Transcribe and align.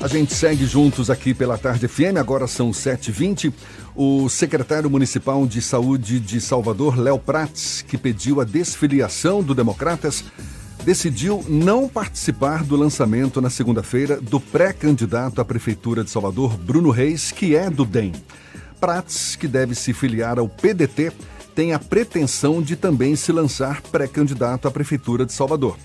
A 0.00 0.08
gente 0.08 0.32
segue 0.32 0.64
juntos 0.64 1.10
aqui 1.10 1.34
pela 1.34 1.58
Tarde 1.58 1.86
FM, 1.86 2.16
agora 2.18 2.46
são 2.46 2.70
7h20. 2.70 3.52
O 3.94 4.30
secretário 4.30 4.88
municipal 4.88 5.46
de 5.46 5.60
saúde 5.60 6.18
de 6.18 6.40
Salvador, 6.40 6.98
Léo 6.98 7.18
Prats, 7.18 7.84
que 7.86 7.98
pediu 7.98 8.40
a 8.40 8.44
desfiliação 8.44 9.42
do 9.42 9.54
Democratas, 9.54 10.24
decidiu 10.86 11.44
não 11.46 11.86
participar 11.86 12.64
do 12.64 12.76
lançamento 12.76 13.42
na 13.42 13.50
segunda-feira 13.50 14.18
do 14.18 14.40
pré-candidato 14.40 15.38
à 15.38 15.44
Prefeitura 15.44 16.02
de 16.02 16.08
Salvador, 16.08 16.56
Bruno 16.56 16.88
Reis, 16.88 17.30
que 17.30 17.54
é 17.54 17.68
do 17.68 17.84
DEM. 17.84 18.12
Prats, 18.80 19.36
que 19.36 19.46
deve 19.46 19.74
se 19.74 19.92
filiar 19.92 20.38
ao 20.38 20.48
PDT, 20.48 21.12
tem 21.54 21.74
a 21.74 21.78
pretensão 21.78 22.62
de 22.62 22.74
também 22.74 23.14
se 23.16 23.32
lançar 23.32 23.82
pré-candidato 23.82 24.66
à 24.66 24.70
Prefeitura 24.70 25.26
de 25.26 25.34
Salvador 25.34 25.76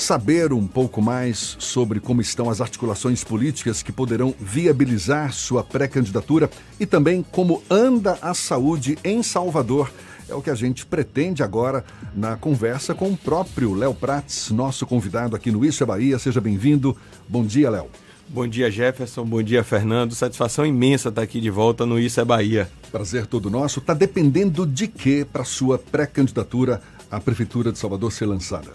saber 0.00 0.52
um 0.52 0.66
pouco 0.66 1.02
mais 1.02 1.56
sobre 1.58 2.00
como 2.00 2.20
estão 2.20 2.48
as 2.48 2.60
articulações 2.60 3.22
políticas 3.22 3.82
que 3.82 3.92
poderão 3.92 4.34
viabilizar 4.40 5.32
sua 5.32 5.62
pré-candidatura 5.62 6.50
e 6.78 6.86
também 6.86 7.24
como 7.30 7.62
anda 7.70 8.18
a 8.22 8.34
saúde 8.34 8.98
em 9.04 9.22
Salvador. 9.22 9.92
É 10.28 10.34
o 10.34 10.40
que 10.40 10.50
a 10.50 10.54
gente 10.54 10.86
pretende 10.86 11.42
agora 11.42 11.84
na 12.14 12.36
conversa 12.36 12.94
com 12.94 13.10
o 13.10 13.16
próprio 13.16 13.74
Léo 13.74 13.94
Prats, 13.94 14.50
nosso 14.50 14.86
convidado 14.86 15.34
aqui 15.36 15.50
no 15.50 15.64
Isso 15.64 15.82
é 15.82 15.86
Bahia. 15.86 16.18
Seja 16.18 16.40
bem-vindo. 16.40 16.96
Bom 17.28 17.44
dia, 17.44 17.68
Léo. 17.68 17.86
Bom 18.28 18.46
dia, 18.46 18.70
Jefferson. 18.70 19.24
Bom 19.24 19.42
dia, 19.42 19.64
Fernando. 19.64 20.14
Satisfação 20.14 20.64
imensa 20.64 21.08
estar 21.08 21.22
aqui 21.22 21.40
de 21.40 21.50
volta 21.50 21.84
no 21.84 21.98
Isso 21.98 22.20
é 22.20 22.24
Bahia. 22.24 22.70
Prazer 22.92 23.26
todo 23.26 23.50
nosso. 23.50 23.80
Está 23.80 23.92
dependendo 23.92 24.64
de 24.64 24.86
quê 24.86 25.26
para 25.30 25.44
sua 25.44 25.78
pré-candidatura 25.78 26.80
à 27.10 27.18
Prefeitura 27.18 27.72
de 27.72 27.78
Salvador 27.78 28.12
ser 28.12 28.26
lançada? 28.26 28.70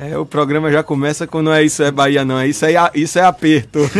É, 0.00 0.16
o 0.16 0.24
programa 0.24 0.70
já 0.70 0.80
começa 0.80 1.26
com 1.26 1.42
não 1.42 1.52
é 1.52 1.64
isso 1.64 1.82
é 1.82 1.90
Bahia, 1.90 2.24
não. 2.24 2.38
É 2.38 2.46
isso 2.46 2.64
é, 2.64 2.72
isso 2.94 3.18
é 3.18 3.22
aperto. 3.24 3.80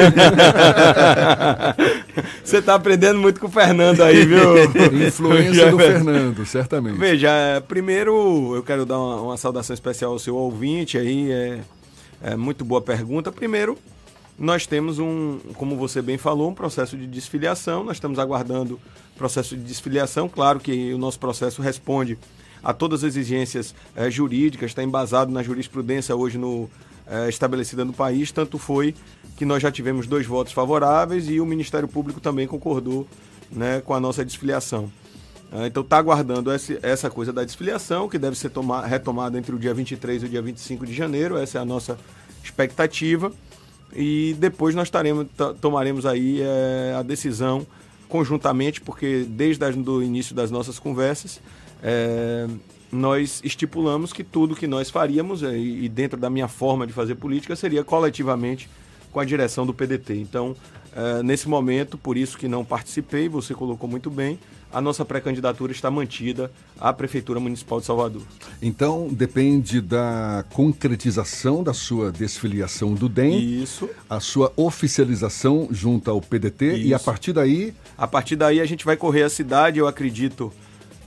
Você 2.45 2.59
está 2.59 2.77
aprendendo 2.77 3.19
muito 3.19 3.41
com 3.41 3.49
o 3.49 3.51
Fernando 3.51 4.03
aí, 4.03 4.25
viu? 4.25 4.63
Influência 5.05 5.73
do 5.73 5.77
Fernando, 5.77 6.47
certamente. 6.47 6.97
Veja, 6.97 7.29
primeiro 7.67 8.55
eu 8.55 8.63
quero 8.63 8.87
dar 8.87 8.97
uma, 8.97 9.21
uma 9.23 9.37
saudação 9.37 9.75
especial 9.75 10.13
ao 10.13 10.21
seu 10.21 10.37
ouvinte 10.37 10.97
aí. 10.97 11.33
É, 11.33 11.59
é 12.23 12.37
muito 12.37 12.65
boa 12.65 12.81
pergunta. 12.81 13.33
Primeiro, 13.33 13.77
nós 14.39 14.69
temos 14.69 15.01
um, 15.01 15.41
como 15.55 15.77
você 15.77 16.01
bem 16.01 16.17
falou, 16.17 16.51
um 16.51 16.55
processo 16.55 16.97
de 16.97 17.09
desfiliação. 17.09 17.83
Nós 17.83 17.97
estamos 17.97 18.21
aguardando 18.21 18.75
o 18.75 19.19
processo 19.19 19.57
de 19.57 19.65
desfiliação. 19.65 20.29
Claro 20.29 20.61
que 20.61 20.95
o 20.95 20.99
nosso 20.99 21.19
processo 21.19 21.61
responde 21.61 22.17
a 22.63 22.73
todas 22.73 23.05
as 23.05 23.17
exigências 23.17 23.75
é, 23.95 24.11
jurídicas, 24.11 24.71
está 24.71 24.83
embasado 24.83 25.31
na 25.31 25.43
jurisprudência 25.43 26.15
hoje 26.15 26.39
no, 26.39 26.69
é, 27.07 27.29
estabelecida 27.29 27.85
no 27.85 27.93
país, 27.93 28.31
tanto 28.31 28.59
foi 28.59 28.95
que 29.37 29.45
nós 29.45 29.63
já 29.63 29.71
tivemos 29.71 30.07
dois 30.07 30.27
votos 30.27 30.53
favoráveis 30.53 31.29
e 31.29 31.41
o 31.41 31.47
Ministério 31.47 31.89
Público 31.89 32.21
também 32.21 32.47
concordou 32.47 33.07
né, 33.51 33.81
com 33.81 33.95
a 33.95 34.01
nossa 34.01 34.25
desfiliação. 34.25 34.91
É, 35.51 35.67
então 35.67 35.83
está 35.83 35.97
aguardando 35.97 36.51
essa, 36.51 37.09
coisa 37.09 37.33
da 37.33 37.43
desfiliação, 37.43 38.09
que 38.09 38.19
deve 38.19 38.37
ser 38.37 38.51
toma, 38.51 38.85
retomada 38.85 39.39
entre 39.39 39.55
o 39.55 39.59
dia 39.59 39.73
23 39.73 40.23
e 40.23 40.27
o 40.27 40.29
dia 40.29 40.43
25 40.43 40.85
de 40.85 40.93
janeiro, 40.93 41.37
essa 41.39 41.59
é 41.59 41.61
a 41.61 41.65
nossa 41.65 41.99
expectativa. 42.45 43.33
E 43.95 44.37
depois 44.39 44.75
nós 44.75 44.91
taremos, 44.91 45.27
tomaremos 45.61 46.05
aí 46.05 46.43
é, 46.43 46.95
a 46.99 47.03
decisão 47.03 47.67
conjuntamente, 48.09 48.81
porque 48.81 49.25
desde 49.27 49.65
o 49.65 50.03
início 50.03 50.35
das 50.35 50.51
nossas 50.51 50.79
conversas, 50.79 51.41
é, 51.83 52.47
nós 52.91 53.41
estipulamos 53.45 54.13
que 54.13 54.25
tudo 54.25 54.57
que 54.57 54.67
nós 54.67 54.91
faríamos, 54.91 55.43
é, 55.43 55.57
e 55.57 55.89
dentro 55.89 56.19
da 56.19 56.31
minha 56.31 56.49
forma 56.49 56.87
de 56.87 56.93
fazer 56.93 57.15
política, 57.15 57.55
seria 57.55 57.85
coletivamente 57.85 58.69
com 59.13 59.21
a 59.21 59.25
direção 59.25 59.67
do 59.67 59.75
PDT. 59.75 60.15
Então, 60.17 60.57
é, 60.95 61.23
nesse 61.23 61.49
momento, 61.49 61.99
por 61.99 62.17
isso 62.17 62.39
que 62.39 62.49
não 62.49 62.65
participei, 62.65 63.29
você 63.29 63.55
colocou 63.55 63.89
muito 63.89 64.11
bem, 64.11 64.39
a 64.73 64.81
nossa 64.81 65.05
pré-candidatura 65.05 65.73
está 65.73 65.91
mantida 65.91 66.51
à 66.79 66.93
Prefeitura 66.93 67.41
Municipal 67.41 67.81
de 67.81 67.87
Salvador. 67.87 68.23
Então, 68.61 69.09
depende 69.11 69.81
da 69.81 70.45
concretização 70.51 71.63
da 71.63 71.73
sua 71.73 72.13
desfiliação 72.13 72.95
do 72.95 73.09
DEM, 73.09 73.63
Isso. 73.63 73.89
a 74.11 74.21
sua 74.21 74.53
oficialização 74.57 75.69
junto 75.71 76.11
ao 76.11 76.21
PDT, 76.21 76.75
Isso. 76.75 76.87
e 76.87 76.95
a 76.95 76.99
partir 76.99 77.33
daí. 77.33 77.75
A 77.97 78.07
partir 78.07 78.37
daí 78.37 78.61
a 78.61 78.67
gente 78.67 78.85
vai 78.85 78.97
correr 78.97 79.23
a 79.23 79.31
cidade, 79.31 79.79
eu 79.79 79.87
acredito 79.87 80.53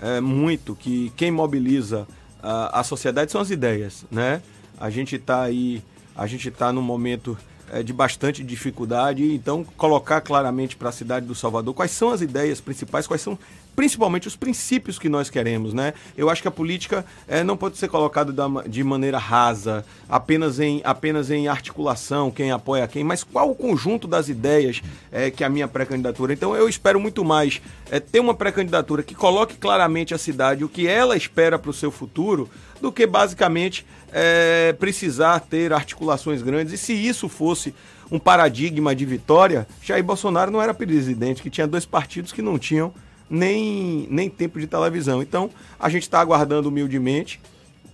é, 0.02 0.20
muito 0.20 0.76
que 0.76 1.12
quem 1.16 1.32
mobiliza 1.32 2.08
a, 2.42 2.80
a 2.80 2.84
sociedade 2.84 3.32
são 3.32 3.40
as 3.40 3.52
ideias, 3.52 4.06
né? 4.12 4.42
A 4.80 4.90
gente 4.90 5.16
está 5.16 5.44
aí, 5.44 5.84
a 6.16 6.26
gente 6.26 6.50
está 6.50 6.74
num 6.74 6.82
momento 6.82 7.38
é, 7.72 7.84
de 7.84 7.94
bastante 7.94 8.44
dificuldade, 8.44 9.34
então 9.34 9.64
colocar 9.64 10.20
claramente 10.22 10.76
para 10.76 10.90
a 10.90 10.92
cidade 10.92 11.26
do 11.26 11.36
Salvador 11.36 11.74
quais 11.74 11.92
são 11.92 12.10
as 12.10 12.22
ideias 12.22 12.60
principais, 12.60 13.06
quais 13.06 13.22
são 13.22 13.38
principalmente 13.76 14.28
os 14.28 14.36
princípios 14.36 15.00
que 15.00 15.10
nós 15.10 15.30
queremos, 15.30 15.74
né? 15.74 15.94
Eu 16.18 16.30
acho 16.30 16.42
que 16.42 16.48
a 16.48 16.52
política 16.52 17.06
é, 17.28 17.44
não 17.44 17.56
pode 17.56 17.78
ser 17.78 17.88
colocada 17.88 18.34
de 18.68 18.84
maneira 18.84 19.18
rasa, 19.18 19.86
apenas 20.10 20.60
em, 20.60 20.82
apenas 20.84 21.32
em 21.32 21.48
articulação, 21.48 22.32
quem 22.32 22.52
apoia 22.52 22.88
quem, 22.88 23.04
mas 23.04 23.24
qual 23.24 23.50
o 23.50 23.56
conjunto 23.56 24.08
das 24.08 24.30
ideias 24.30 24.82
é, 25.12 25.32
que 25.32 25.44
a 25.44 25.50
minha 25.50 25.68
pré-candidatura. 25.68 26.34
Então 26.34 26.56
eu 26.56 26.68
espero 26.68 27.00
muito 27.00 27.24
mais 27.24 27.62
é, 27.90 28.00
ter 28.00 28.20
uma 28.20 28.34
pré-candidatura 28.34 29.04
que 29.04 29.16
coloque 29.16 29.56
claramente 29.56 30.14
a 30.14 30.18
cidade 30.18 30.64
o 30.64 30.70
que 30.70 30.88
ela 30.88 31.16
espera 31.16 31.58
para 31.58 31.72
o 31.72 31.74
seu 31.74 31.92
futuro, 31.92 32.50
do 32.82 32.92
que 32.92 33.06
basicamente 33.06 33.86
é, 34.12 34.74
precisar 34.74 35.40
ter 35.40 35.72
articulações 35.72 36.42
grandes. 36.42 36.74
E 36.74 36.78
se 36.78 36.94
isso 36.94 37.30
fosse 37.30 37.74
um 38.12 38.20
paradigma 38.20 38.94
de 38.94 39.06
vitória, 39.06 39.68
Jair 39.82 40.04
Bolsonaro 40.04 40.52
não 40.52 40.62
era 40.62 40.74
presidente, 40.74 41.42
que 41.42 41.50
tinha 41.50 41.68
dois 41.68 41.86
partidos 41.86 42.32
que 42.32 42.42
não 42.42 42.60
tinham 42.60 42.94
nem, 43.32 44.08
nem 44.12 44.30
tempo 44.30 44.60
de 44.60 44.68
televisão. 44.68 45.22
Então, 45.22 45.50
a 45.80 45.88
gente 45.88 46.04
está 46.04 46.20
aguardando 46.20 46.68
humildemente 46.68 47.40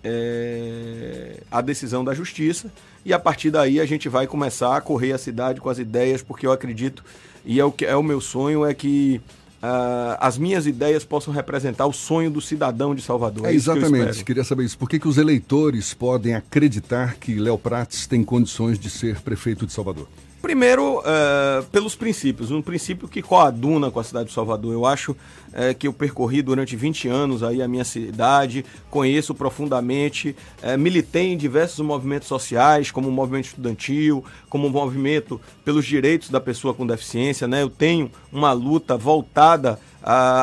é, 0.03 1.41
a 1.51 1.61
decisão 1.61 2.03
da 2.03 2.13
justiça 2.13 2.71
e 3.05 3.13
a 3.13 3.19
partir 3.19 3.51
daí 3.51 3.79
a 3.79 3.85
gente 3.85 4.09
vai 4.09 4.25
começar 4.25 4.75
a 4.75 4.81
correr 4.81 5.13
a 5.13 5.17
cidade 5.17 5.61
com 5.61 5.69
as 5.69 5.77
ideias, 5.77 6.23
porque 6.23 6.47
eu 6.47 6.51
acredito, 6.51 7.03
e 7.45 7.59
é 7.59 7.63
o, 7.63 7.71
que, 7.71 7.85
é 7.85 7.95
o 7.95 8.03
meu 8.03 8.19
sonho, 8.19 8.65
é 8.65 8.73
que 8.73 9.21
Uh, 9.57 10.13
as 10.19 10.37
minhas 10.37 10.67
ideias 10.67 11.03
possam 11.03 11.33
representar 11.33 11.87
o 11.87 11.91
sonho 11.91 12.29
do 12.29 12.39
cidadão 12.39 12.93
de 12.93 13.01
Salvador. 13.01 13.47
É, 13.47 13.49
é 13.49 13.55
exatamente, 13.55 14.19
que 14.19 14.23
queria 14.23 14.43
saber 14.43 14.63
isso. 14.63 14.77
Por 14.77 14.87
que, 14.87 14.99
que 14.99 15.07
os 15.07 15.17
eleitores 15.17 15.95
podem 15.95 16.35
acreditar 16.35 17.15
que 17.15 17.33
Léo 17.39 17.57
Prates 17.57 18.05
tem 18.05 18.23
condições 18.23 18.77
de 18.77 18.87
ser 18.87 19.19
prefeito 19.19 19.65
de 19.65 19.73
Salvador? 19.73 20.07
Primeiro, 20.41 20.99
uh, 20.99 21.63
pelos 21.71 21.95
princípios. 21.95 22.51
Um 22.51 22.61
princípio 22.61 23.07
que 23.07 23.21
coaduna 23.21 23.89
com 23.89 23.99
a 23.99 24.03
cidade 24.03 24.29
de 24.29 24.35
Salvador. 24.35 24.71
Eu 24.71 24.85
acho 24.85 25.11
uh, 25.11 25.75
que 25.77 25.87
eu 25.87 25.93
percorri 25.93 26.41
durante 26.41 26.75
20 26.75 27.07
anos 27.07 27.41
aí 27.41 27.61
a 27.61 27.67
minha 27.67 27.83
cidade, 27.83 28.63
conheço 28.89 29.33
profundamente, 29.33 30.35
uh, 30.61 30.77
militei 30.77 31.33
em 31.33 31.37
diversos 31.37 31.83
movimentos 31.83 32.27
sociais, 32.27 32.91
como 32.91 33.09
o 33.09 33.11
movimento 33.11 33.45
estudantil, 33.45 34.23
como 34.47 34.67
o 34.67 34.69
movimento 34.69 35.41
pelos 35.65 35.85
direitos 35.85 36.29
da 36.29 36.39
pessoa 36.39 36.73
com 36.73 36.85
deficiência. 36.85 37.47
Né? 37.47 37.63
Eu 37.63 37.69
tenho 37.69 38.11
uma 38.31 38.53
luta 38.53 38.95
voltada 38.95 39.79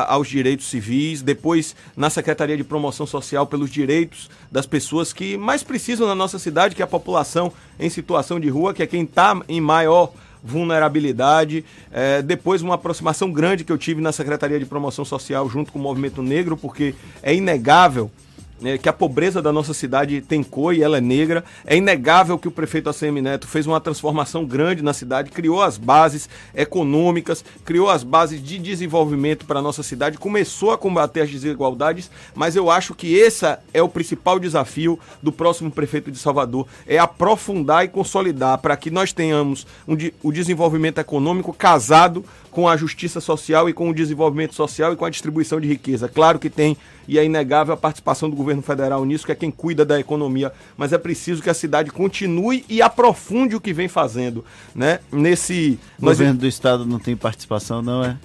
aos 0.07 0.27
direitos 0.27 0.67
civis, 0.67 1.21
depois 1.23 1.75
na 1.97 2.09
Secretaria 2.09 2.55
de 2.55 2.63
Promoção 2.63 3.07
Social 3.07 3.47
pelos 3.47 3.71
direitos 3.71 4.29
das 4.51 4.65
pessoas 4.67 5.11
que 5.11 5.37
mais 5.37 5.63
precisam 5.63 6.07
na 6.07 6.13
nossa 6.13 6.37
cidade, 6.37 6.75
que 6.75 6.81
é 6.83 6.85
a 6.85 6.87
população 6.87 7.51
em 7.79 7.89
situação 7.89 8.39
de 8.39 8.47
rua, 8.47 8.73
que 8.73 8.83
é 8.83 8.87
quem 8.87 9.03
está 9.03 9.35
em 9.49 9.59
maior 9.59 10.11
vulnerabilidade. 10.43 11.65
É, 11.91 12.21
depois, 12.21 12.61
uma 12.61 12.75
aproximação 12.75 13.31
grande 13.31 13.63
que 13.63 13.71
eu 13.71 13.77
tive 13.77 13.99
na 13.99 14.11
Secretaria 14.11 14.59
de 14.59 14.65
Promoção 14.65 15.03
Social 15.03 15.49
junto 15.49 15.71
com 15.71 15.79
o 15.79 15.81
Movimento 15.81 16.21
Negro, 16.21 16.55
porque 16.55 16.93
é 17.23 17.33
inegável 17.33 18.11
né, 18.59 18.77
que 18.77 18.87
a 18.87 18.93
pobreza 18.93 19.41
da 19.41 19.51
nossa 19.51 19.73
cidade 19.73 20.21
tem 20.21 20.41
cor 20.43 20.73
e 20.73 20.81
ela 20.81 20.97
é 20.97 21.01
negra. 21.01 21.43
É 21.65 21.75
inegável 21.75 22.37
que 22.37 22.47
o 22.47 22.51
prefeito 22.51 22.89
ACM 22.89 23.21
Neto 23.21 23.47
fez 23.47 23.67
uma 23.67 23.81
transformação 23.81 24.45
grande 24.45 24.81
na 24.81 24.93
cidade, 24.93 25.31
criou 25.31 25.61
as 25.61 25.77
bases 25.77 26.29
econômicas, 26.53 27.43
criou 27.63 27.89
as 27.89 28.03
bases 28.03 28.41
de 28.41 28.57
desenvolvimento 28.57 29.45
para 29.45 29.59
a 29.59 29.61
nossa 29.61 29.83
cidade, 29.83 30.17
começou 30.17 30.71
a 30.71 30.77
combater 30.77 31.21
as 31.21 31.29
desigualdades, 31.29 32.09
mas 32.33 32.55
eu 32.55 32.69
acho 32.69 32.93
que 32.95 33.13
esse 33.13 33.45
é 33.73 33.81
o 33.81 33.89
principal 33.89 34.39
desafio 34.39 34.99
do 35.21 35.31
próximo 35.31 35.69
prefeito 35.71 36.11
de 36.11 36.17
Salvador, 36.17 36.67
é 36.87 36.97
aprofundar 36.97 37.83
e 37.83 37.89
consolidar 37.89 38.57
para 38.59 38.77
que 38.77 38.89
nós 38.89 39.11
tenhamos 39.11 39.67
um, 39.87 39.95
o 40.23 40.31
desenvolvimento 40.31 40.99
econômico 40.99 41.53
casado 41.53 42.23
com 42.55 42.69
a 42.69 42.77
justiça 42.77 43.19
social 43.19 43.67
e 43.67 43.73
com 43.73 43.89
o 43.89 43.93
desenvolvimento 43.93 44.55
social 44.55 44.93
e 44.93 44.95
com 44.95 45.03
a 45.03 45.09
distribuição 45.09 45.59
de 45.59 45.67
riqueza. 45.67 46.07
Claro 46.07 46.39
que 46.39 46.49
tem, 46.49 46.77
e 47.07 47.17
é 47.19 47.25
inegável 47.25 47.73
a 47.73 47.77
participação 47.77 48.29
do 48.29 48.35
governo 48.35 48.61
federal 48.61 49.03
nisso, 49.05 49.25
que 49.25 49.31
é 49.31 49.35
quem 49.35 49.51
cuida 49.51 49.85
da 49.85 49.99
economia, 49.99 50.51
mas 50.77 50.93
é 50.93 50.97
preciso 50.97 51.41
que 51.41 51.49
a 51.49 51.53
cidade 51.53 51.91
continue 51.91 52.65
e 52.69 52.81
aprofunde 52.81 53.55
o 53.55 53.61
que 53.61 53.73
vem 53.73 53.87
fazendo. 53.87 54.43
Né? 54.73 54.99
Nesse. 55.11 55.79
O 55.99 56.05
governo 56.05 56.39
do 56.39 56.47
estado 56.47 56.85
não 56.85 56.99
tem 56.99 57.15
participação, 57.15 57.81
não 57.81 58.03
é? 58.03 58.17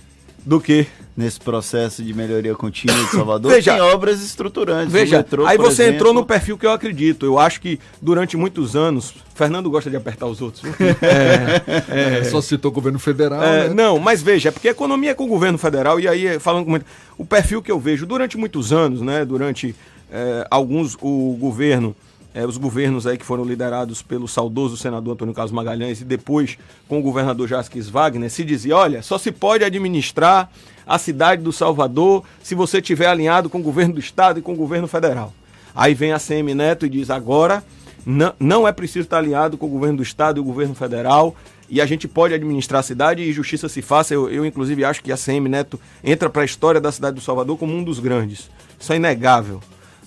Do 0.44 0.60
que? 0.60 0.86
Nesse 1.16 1.38
processo 1.38 2.02
de 2.02 2.14
melhoria 2.14 2.54
contínua 2.54 2.96
de 2.96 3.10
Salvador, 3.10 3.52
veja, 3.52 3.72
tem 3.72 3.80
obras 3.82 4.22
estruturantes. 4.22 4.92
Veja, 4.92 5.18
metrô, 5.18 5.44
aí 5.44 5.58
você 5.58 5.82
exemplo. 5.82 5.94
entrou 5.96 6.14
no 6.14 6.24
perfil 6.24 6.56
que 6.56 6.64
eu 6.64 6.72
acredito. 6.72 7.26
Eu 7.26 7.38
acho 7.38 7.60
que 7.60 7.78
durante 8.00 8.36
muitos 8.36 8.74
anos, 8.74 9.14
Fernando 9.34 9.68
gosta 9.68 9.90
de 9.90 9.96
apertar 9.96 10.26
os 10.26 10.40
outros. 10.40 10.62
é, 11.02 12.20
é, 12.20 12.24
só 12.24 12.40
citou 12.40 12.70
o 12.70 12.74
governo 12.74 12.98
federal. 12.98 13.42
É, 13.42 13.68
né? 13.68 13.74
Não, 13.74 13.98
mas 13.98 14.22
veja, 14.22 14.48
é 14.48 14.52
porque 14.52 14.68
a 14.68 14.70
economia 14.70 15.10
é 15.10 15.14
com 15.14 15.24
o 15.24 15.28
governo 15.28 15.58
federal, 15.58 16.00
e 16.00 16.08
aí, 16.08 16.38
falando 16.38 16.64
com 16.64 16.80
o 17.18 17.26
perfil 17.26 17.60
que 17.60 17.70
eu 17.70 17.78
vejo 17.78 18.06
durante 18.06 18.38
muitos 18.38 18.72
anos, 18.72 19.02
né? 19.02 19.24
Durante 19.24 19.74
é, 20.10 20.46
alguns, 20.50 20.96
o 21.00 21.36
governo 21.38 21.94
é, 22.32 22.46
os 22.46 22.56
governos 22.56 23.06
aí 23.06 23.18
que 23.18 23.24
foram 23.24 23.44
liderados 23.44 24.02
pelo 24.02 24.28
saudoso 24.28 24.76
senador 24.76 25.14
Antônio 25.14 25.34
Carlos 25.34 25.52
Magalhães 25.52 26.00
e 26.00 26.04
depois 26.04 26.58
com 26.88 26.98
o 26.98 27.02
governador 27.02 27.48
Jasques 27.48 27.88
Wagner, 27.88 28.30
se 28.30 28.44
dizia, 28.44 28.76
olha, 28.76 29.02
só 29.02 29.18
se 29.18 29.32
pode 29.32 29.64
administrar 29.64 30.50
a 30.86 30.98
cidade 30.98 31.42
do 31.42 31.52
Salvador 31.52 32.24
se 32.42 32.54
você 32.54 32.80
tiver 32.80 33.06
alinhado 33.06 33.50
com 33.50 33.58
o 33.58 33.62
governo 33.62 33.94
do 33.94 34.00
estado 34.00 34.38
e 34.38 34.42
com 34.42 34.52
o 34.52 34.56
governo 34.56 34.86
federal. 34.86 35.32
Aí 35.74 35.94
vem 35.94 36.12
a 36.12 36.18
CM 36.18 36.54
Neto 36.54 36.86
e 36.86 36.88
diz, 36.88 37.10
agora 37.10 37.64
não, 38.04 38.32
não 38.38 38.68
é 38.68 38.72
preciso 38.72 39.04
estar 39.04 39.18
alinhado 39.18 39.58
com 39.58 39.66
o 39.66 39.70
governo 39.70 39.98
do 39.98 40.02
estado 40.02 40.38
e 40.38 40.40
o 40.40 40.44
governo 40.44 40.74
federal 40.74 41.36
e 41.70 41.80
a 41.80 41.86
gente 41.86 42.08
pode 42.08 42.34
administrar 42.34 42.80
a 42.80 42.82
cidade 42.82 43.22
e 43.22 43.32
justiça 43.32 43.68
se 43.68 43.80
faça. 43.80 44.12
Eu, 44.12 44.28
eu 44.28 44.44
inclusive, 44.44 44.84
acho 44.84 45.02
que 45.02 45.12
a 45.12 45.16
CM 45.16 45.48
Neto 45.48 45.78
entra 46.02 46.28
para 46.28 46.42
a 46.42 46.44
história 46.44 46.80
da 46.80 46.90
cidade 46.90 47.14
do 47.14 47.20
Salvador 47.20 47.56
como 47.56 47.72
um 47.72 47.84
dos 47.84 48.00
grandes. 48.00 48.50
Isso 48.78 48.92
é 48.92 48.96
inegável. 48.96 49.60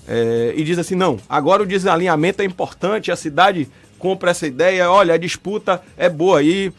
É, 0.07 0.53
e 0.55 0.63
diz 0.63 0.77
assim: 0.77 0.95
não, 0.95 1.17
agora 1.29 1.63
o 1.63 1.65
desalinhamento 1.65 2.41
é 2.41 2.45
importante, 2.45 3.11
a 3.11 3.15
cidade 3.15 3.69
compra 3.97 4.31
essa 4.31 4.45
ideia, 4.45 4.89
olha, 4.89 5.13
a 5.13 5.17
disputa 5.17 5.81
é 5.97 6.09
boa 6.09 6.39
aí. 6.39 6.71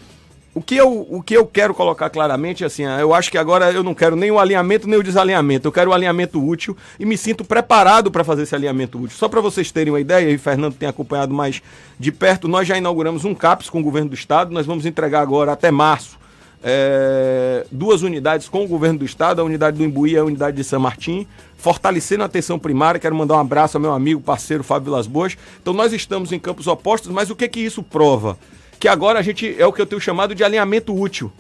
O 0.55 0.63
que, 0.63 0.77
eu, 0.77 1.05
o 1.11 1.21
que 1.21 1.37
eu 1.37 1.45
quero 1.45 1.75
colocar 1.75 2.09
claramente 2.09 2.63
é 2.63 2.67
assim, 2.69 2.85
eu 2.85 3.13
acho 3.13 3.29
que 3.29 3.37
agora 3.37 3.73
eu 3.73 3.83
não 3.83 3.93
quero 3.93 4.15
nem 4.15 4.31
o 4.31 4.39
alinhamento 4.39 4.87
nem 4.87 4.97
o 4.97 5.03
desalinhamento, 5.03 5.67
eu 5.67 5.73
quero 5.73 5.91
o 5.91 5.93
alinhamento 5.93 6.41
útil 6.41 6.77
e 6.97 7.05
me 7.05 7.19
sinto 7.19 7.45
preparado 7.45 8.09
para 8.09 8.23
fazer 8.23 8.45
esse 8.45 8.55
alinhamento 8.55 8.97
útil. 8.97 9.17
Só 9.17 9.29
para 9.29 9.41
vocês 9.41 9.73
terem 9.73 9.93
uma 9.93 9.99
ideia, 9.99 10.31
e 10.31 10.37
o 10.37 10.39
Fernando 10.39 10.75
tem 10.75 10.89
acompanhado 10.89 11.35
mais 11.35 11.61
de 11.99 12.13
perto, 12.13 12.47
nós 12.47 12.69
já 12.69 12.79
inauguramos 12.79 13.25
um 13.25 13.35
CAPS 13.35 13.69
com 13.69 13.81
o 13.81 13.83
governo 13.83 14.11
do 14.11 14.15
estado, 14.15 14.53
nós 14.53 14.65
vamos 14.65 14.87
entregar 14.87 15.23
agora 15.23 15.51
até 15.51 15.73
março 15.73 16.17
é, 16.67 17.67
duas 17.71 18.01
unidades 18.01 18.49
com 18.49 18.65
o 18.65 18.67
governo 18.67 19.01
do 19.01 19.05
estado, 19.05 19.43
a 19.43 19.45
unidade 19.45 19.77
do 19.77 19.85
Imbuí 19.85 20.13
e 20.13 20.17
a 20.17 20.25
unidade 20.25 20.57
de 20.57 20.65
São 20.65 20.81
Martim, 20.81 21.27
fortalecendo 21.59 22.23
a 22.23 22.27
atenção 22.27 22.59
primária. 22.59 22.99
Quero 22.99 23.15
mandar 23.15 23.35
um 23.35 23.41
abraço 23.41 23.77
ao 23.77 23.83
meu 23.83 23.93
amigo, 23.93 24.23
parceiro 24.23 24.65
Fábio 24.65 24.87
Vilas 24.87 25.07
Boas. 25.07 25.37
Então 25.61 25.75
nós 25.75 25.93
estamos 25.93 26.33
em 26.33 26.39
campos 26.39 26.67
opostos, 26.67 27.11
mas 27.11 27.29
o 27.29 27.37
que 27.37 27.47
que 27.49 27.61
isso 27.61 27.83
prova? 27.83 28.39
Que 28.81 28.89
agora 28.89 29.19
a 29.19 29.23
gente 29.23 29.55
é 29.59 29.67
o 29.67 29.73
que 29.73 29.83
eu 29.83 29.87
tenho 29.87 30.01
chamado 30.01 30.35
de 30.35 30.43
alinhamento 30.43 30.99
útil. 30.99 31.31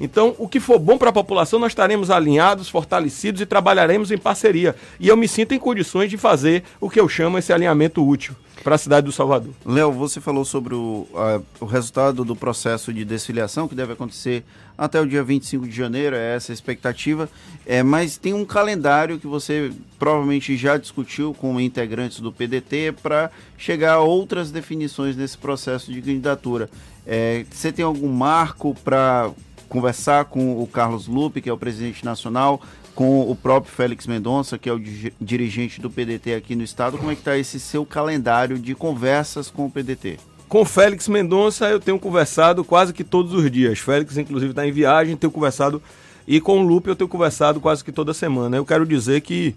Então, 0.00 0.34
o 0.38 0.48
que 0.48 0.60
for 0.60 0.78
bom 0.78 0.96
para 0.96 1.10
a 1.10 1.12
população, 1.12 1.58
nós 1.58 1.72
estaremos 1.72 2.10
alinhados, 2.10 2.68
fortalecidos 2.68 3.40
e 3.40 3.46
trabalharemos 3.46 4.10
em 4.10 4.18
parceria. 4.18 4.74
E 5.00 5.08
eu 5.08 5.16
me 5.16 5.26
sinto 5.26 5.54
em 5.54 5.58
condições 5.58 6.10
de 6.10 6.16
fazer 6.16 6.62
o 6.80 6.88
que 6.88 7.00
eu 7.00 7.08
chamo 7.08 7.38
esse 7.38 7.52
alinhamento 7.52 8.06
útil 8.06 8.34
para 8.62 8.74
a 8.74 8.78
cidade 8.78 9.06
do 9.06 9.12
Salvador. 9.12 9.52
Léo, 9.64 9.92
você 9.92 10.20
falou 10.20 10.44
sobre 10.44 10.74
o, 10.74 11.06
a, 11.14 11.40
o 11.60 11.64
resultado 11.64 12.24
do 12.24 12.36
processo 12.36 12.92
de 12.92 13.04
desfiliação, 13.04 13.68
que 13.68 13.74
deve 13.74 13.92
acontecer 13.92 14.44
até 14.76 15.00
o 15.00 15.06
dia 15.06 15.22
25 15.22 15.66
de 15.66 15.74
janeiro, 15.74 16.14
é 16.14 16.36
essa 16.36 16.52
a 16.52 16.54
expectativa. 16.54 17.28
É, 17.66 17.82
mas 17.82 18.16
tem 18.16 18.34
um 18.34 18.44
calendário 18.44 19.18
que 19.18 19.26
você 19.26 19.72
provavelmente 19.98 20.56
já 20.56 20.76
discutiu 20.76 21.34
com 21.34 21.60
integrantes 21.60 22.20
do 22.20 22.32
PDT 22.32 22.94
para 23.02 23.30
chegar 23.56 23.94
a 23.94 24.00
outras 24.00 24.50
definições 24.50 25.16
nesse 25.16 25.38
processo 25.38 25.92
de 25.92 26.00
candidatura. 26.00 26.68
É, 27.06 27.44
você 27.50 27.72
tem 27.72 27.84
algum 27.84 28.08
marco 28.08 28.76
para 28.84 29.30
conversar 29.68 30.24
com 30.26 30.62
o 30.62 30.66
Carlos 30.66 31.06
Lupe, 31.06 31.40
que 31.40 31.48
é 31.48 31.52
o 31.52 31.58
presidente 31.58 32.04
nacional, 32.04 32.60
com 32.94 33.30
o 33.30 33.36
próprio 33.36 33.72
Félix 33.72 34.06
Mendonça, 34.06 34.58
que 34.58 34.68
é 34.68 34.72
o 34.72 34.80
dirigente 35.20 35.80
do 35.80 35.88
PDT 35.88 36.34
aqui 36.34 36.56
no 36.56 36.64
estado. 36.64 36.98
Como 36.98 37.10
é 37.10 37.14
que 37.14 37.20
está 37.20 37.36
esse 37.38 37.60
seu 37.60 37.86
calendário 37.86 38.58
de 38.58 38.74
conversas 38.74 39.50
com 39.50 39.66
o 39.66 39.70
PDT? 39.70 40.18
Com 40.48 40.64
Félix 40.64 41.06
Mendonça 41.08 41.68
eu 41.68 41.78
tenho 41.78 41.98
conversado 41.98 42.64
quase 42.64 42.92
que 42.92 43.04
todos 43.04 43.34
os 43.34 43.50
dias. 43.50 43.78
Félix, 43.78 44.16
inclusive, 44.16 44.50
está 44.50 44.66
em 44.66 44.72
viagem, 44.72 45.16
tenho 45.16 45.30
conversado. 45.30 45.82
E 46.26 46.40
com 46.40 46.60
o 46.60 46.66
Lupe 46.66 46.88
eu 46.88 46.96
tenho 46.96 47.08
conversado 47.08 47.60
quase 47.60 47.84
que 47.84 47.92
toda 47.92 48.14
semana. 48.14 48.56
Eu 48.56 48.64
quero 48.64 48.86
dizer 48.86 49.20
que 49.20 49.54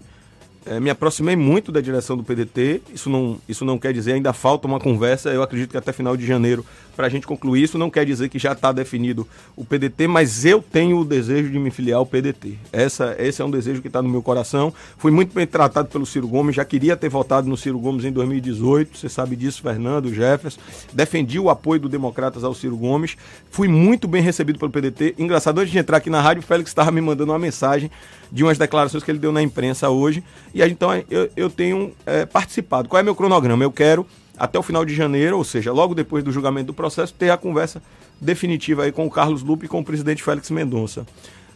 é, 0.64 0.78
me 0.78 0.90
aproximei 0.90 1.34
muito 1.34 1.72
da 1.72 1.80
direção 1.80 2.16
do 2.16 2.22
PDT. 2.22 2.82
Isso 2.94 3.10
não, 3.10 3.38
isso 3.48 3.64
não 3.64 3.78
quer 3.78 3.92
dizer, 3.92 4.12
ainda 4.12 4.32
falta 4.32 4.66
uma 4.66 4.78
conversa. 4.78 5.30
Eu 5.30 5.42
acredito 5.42 5.70
que 5.70 5.76
até 5.76 5.92
final 5.92 6.16
de 6.16 6.24
janeiro 6.24 6.64
para 6.94 7.06
a 7.06 7.10
gente 7.10 7.26
concluir 7.26 7.62
isso. 7.62 7.78
Não 7.78 7.90
quer 7.90 8.04
dizer 8.04 8.28
que 8.28 8.38
já 8.38 8.52
está 8.52 8.70
definido 8.70 9.26
o 9.56 9.64
PDT, 9.64 10.06
mas 10.06 10.44
eu 10.44 10.62
tenho 10.62 10.98
o 10.98 11.04
desejo 11.04 11.50
de 11.50 11.58
me 11.58 11.70
filiar 11.70 11.98
ao 11.98 12.06
PDT. 12.06 12.58
Essa, 12.72 13.16
esse 13.18 13.42
é 13.42 13.44
um 13.44 13.50
desejo 13.50 13.80
que 13.80 13.88
está 13.88 14.00
no 14.00 14.08
meu 14.08 14.22
coração. 14.22 14.72
Fui 14.98 15.10
muito 15.10 15.34
bem 15.34 15.46
tratado 15.46 15.88
pelo 15.88 16.06
Ciro 16.06 16.28
Gomes, 16.28 16.54
já 16.54 16.64
queria 16.64 16.96
ter 16.96 17.08
votado 17.08 17.48
no 17.48 17.56
Ciro 17.56 17.78
Gomes 17.78 18.04
em 18.04 18.12
2018. 18.12 18.96
Você 18.96 19.08
sabe 19.08 19.34
disso, 19.36 19.62
Fernando, 19.62 20.12
Jefferson. 20.12 20.60
Defendi 20.92 21.38
o 21.38 21.50
apoio 21.50 21.80
do 21.80 21.88
Democratas 21.88 22.44
ao 22.44 22.54
Ciro 22.54 22.76
Gomes. 22.76 23.16
Fui 23.50 23.68
muito 23.68 24.06
bem 24.06 24.22
recebido 24.22 24.58
pelo 24.58 24.70
PDT. 24.70 25.16
Engraçado, 25.18 25.58
antes 25.58 25.72
de 25.72 25.78
entrar 25.78 25.96
aqui 25.96 26.10
na 26.10 26.20
rádio, 26.20 26.42
o 26.42 26.46
Félix 26.46 26.70
estava 26.70 26.90
me 26.90 27.00
mandando 27.00 27.32
uma 27.32 27.38
mensagem 27.38 27.90
de 28.32 28.42
umas 28.42 28.56
declarações 28.56 29.04
que 29.04 29.10
ele 29.10 29.18
deu 29.18 29.30
na 29.30 29.42
imprensa 29.42 29.90
hoje. 29.90 30.24
E 30.54 30.62
aí, 30.62 30.72
então 30.72 30.90
eu, 31.10 31.30
eu 31.36 31.50
tenho 31.50 31.92
é, 32.06 32.24
participado. 32.24 32.88
Qual 32.88 32.98
é 32.98 33.02
meu 33.02 33.14
cronograma? 33.14 33.62
Eu 33.62 33.70
quero, 33.70 34.06
até 34.38 34.58
o 34.58 34.62
final 34.62 34.86
de 34.86 34.94
janeiro, 34.94 35.36
ou 35.36 35.44
seja, 35.44 35.70
logo 35.70 35.94
depois 35.94 36.24
do 36.24 36.32
julgamento 36.32 36.68
do 36.68 36.74
processo, 36.74 37.12
ter 37.12 37.28
a 37.28 37.36
conversa 37.36 37.82
definitiva 38.18 38.84
aí 38.84 38.92
com 38.92 39.06
o 39.06 39.10
Carlos 39.10 39.42
Lupe 39.42 39.66
e 39.66 39.68
com 39.68 39.80
o 39.80 39.84
presidente 39.84 40.22
Félix 40.22 40.50
Mendonça. 40.50 41.06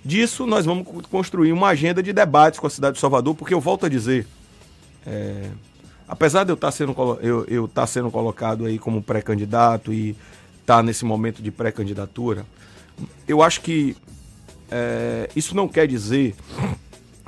Disso, 0.04 0.46
nós 0.46 0.66
vamos 0.66 0.86
construir 1.10 1.50
uma 1.50 1.68
agenda 1.68 2.02
de 2.02 2.12
debates 2.12 2.60
com 2.60 2.66
a 2.66 2.70
cidade 2.70 2.94
de 2.94 3.00
Salvador, 3.00 3.34
porque 3.34 3.54
eu 3.54 3.60
volto 3.60 3.86
a 3.86 3.88
dizer. 3.88 4.26
É, 5.06 5.48
apesar 6.06 6.44
de 6.44 6.50
eu 6.50 6.54
estar 6.54 6.68
tá 6.68 6.72
sendo, 6.72 6.94
eu, 7.22 7.44
eu 7.46 7.66
tá 7.66 7.86
sendo 7.86 8.10
colocado 8.10 8.66
aí 8.66 8.78
como 8.78 9.02
pré-candidato 9.02 9.92
e 9.92 10.10
estar 10.60 10.76
tá 10.76 10.82
nesse 10.82 11.04
momento 11.06 11.42
de 11.42 11.50
pré-candidatura, 11.50 12.44
eu 13.26 13.42
acho 13.42 13.62
que 13.62 13.96
é, 14.70 15.28
isso 15.34 15.54
não 15.54 15.68
quer 15.68 15.86
dizer 15.86 16.34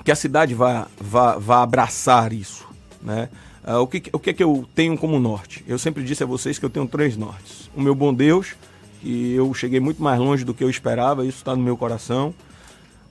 que 0.05 0.11
a 0.11 0.17
cidade 0.17 0.55
vá, 0.55 0.89
vá, 1.01 1.39
vá 1.39 1.63
abraçar 1.63 2.33
isso. 2.33 2.67
Né? 3.03 3.29
É, 3.65 3.75
o, 3.77 3.87
que, 3.87 4.03
o 4.13 4.19
que 4.19 4.31
é 4.31 4.33
que 4.33 4.43
eu 4.43 4.67
tenho 4.75 4.97
como 4.97 5.19
norte? 5.19 5.65
Eu 5.69 5.79
sempre 5.79 6.03
disse 6.03 6.23
a 6.23 6.27
vocês 6.27 6.59
que 6.59 6.65
eu 6.65 6.71
tenho 6.71 6.87
três 6.87 7.17
nortes. 7.17 7.71
O 7.77 7.81
meu 7.81 7.95
bom 7.95 8.15
Deus, 8.15 8.55
que 9.01 9.35
eu 9.35 9.53
cheguei 9.55 9.81
muito 9.81 10.03
mais 10.03 10.19
longe 10.19 10.45
do 10.45 10.55
que 10.55 10.65
eu 10.65 10.71
esperava, 10.71 11.25
isso 11.25 11.39
está 11.39 11.55
no 11.55 11.63
meu 11.63 11.77
coração. 11.77 12.35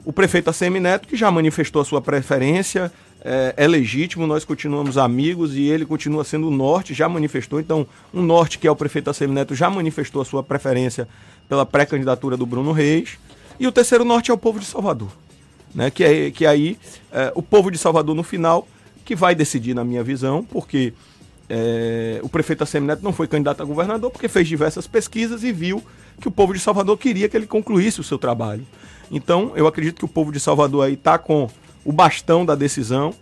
O 0.03 0.13
prefeito 0.13 0.49
ACM 0.49 0.79
Neto, 0.79 1.07
que 1.07 1.15
já 1.15 1.29
manifestou 1.29 1.81
a 1.81 1.85
sua 1.85 2.01
preferência, 2.01 2.91
é, 3.21 3.53
é, 3.57 3.67
legítimo, 3.67 4.25
nós 4.25 4.45
continuamos 4.45 4.97
amigos 4.97 5.55
e 5.55 5.63
ele 5.63 5.85
continua 5.85 6.23
sendo 6.23 6.47
o 6.47 6.51
norte, 6.51 6.93
já 6.93 7.09
manifestou. 7.09 7.59
Então, 7.59 7.85
um 8.13 8.21
norte 8.21 8.57
que 8.57 8.67
é 8.67 8.71
o 8.71 8.75
prefeito 8.75 9.09
ACM 9.09 9.33
Neto 9.33 9.53
já 9.53 9.69
manifestou 9.69 10.21
a 10.21 10.25
sua 10.25 10.41
preferência 10.41 11.07
pela 11.49 11.65
pré-candidatura 11.65 12.37
do 12.37 12.45
Bruno 12.45 12.71
Reis. 12.71 13.17
E 13.59 13.67
o 13.67 13.71
terceiro 13.71 14.05
norte 14.05 14.31
é 14.31 14.33
o 14.33 14.37
povo 14.37 14.59
de 14.59 14.65
Salvador. 14.65 15.09
Né? 15.73 15.89
Que, 15.91 16.03
é, 16.03 16.31
que 16.31 16.45
aí 16.45 16.77
é, 17.11 17.31
o 17.35 17.41
povo 17.41 17.69
de 17.71 17.77
Salvador 17.77 18.15
no 18.15 18.23
final 18.23 18.67
que 19.03 19.15
vai 19.15 19.33
decidir 19.33 19.73
na 19.73 19.83
minha 19.83 20.03
visão, 20.03 20.43
porque 20.43 20.93
é, 21.49 22.19
o 22.21 22.29
prefeito 22.29 22.63
Assemineto 22.63 23.03
não 23.03 23.13
foi 23.13 23.27
candidato 23.27 23.61
a 23.61 23.65
governador 23.65 24.11
porque 24.11 24.27
fez 24.27 24.47
diversas 24.47 24.85
pesquisas 24.85 25.43
e 25.43 25.51
viu 25.51 25.81
que 26.19 26.27
o 26.27 26.31
povo 26.31 26.53
de 26.53 26.59
Salvador 26.59 26.97
queria 26.97 27.29
que 27.29 27.37
ele 27.37 27.47
concluísse 27.47 28.01
o 28.01 28.03
seu 28.03 28.17
trabalho. 28.17 28.65
Então, 29.09 29.53
eu 29.55 29.67
acredito 29.67 29.99
que 29.99 30.05
o 30.05 30.09
povo 30.09 30.31
de 30.31 30.39
Salvador 30.39 30.85
aí 30.85 30.93
está 30.93 31.17
com 31.17 31.49
o 31.85 31.91
bastão 31.91 32.45
da 32.45 32.55
decisão. 32.55 33.13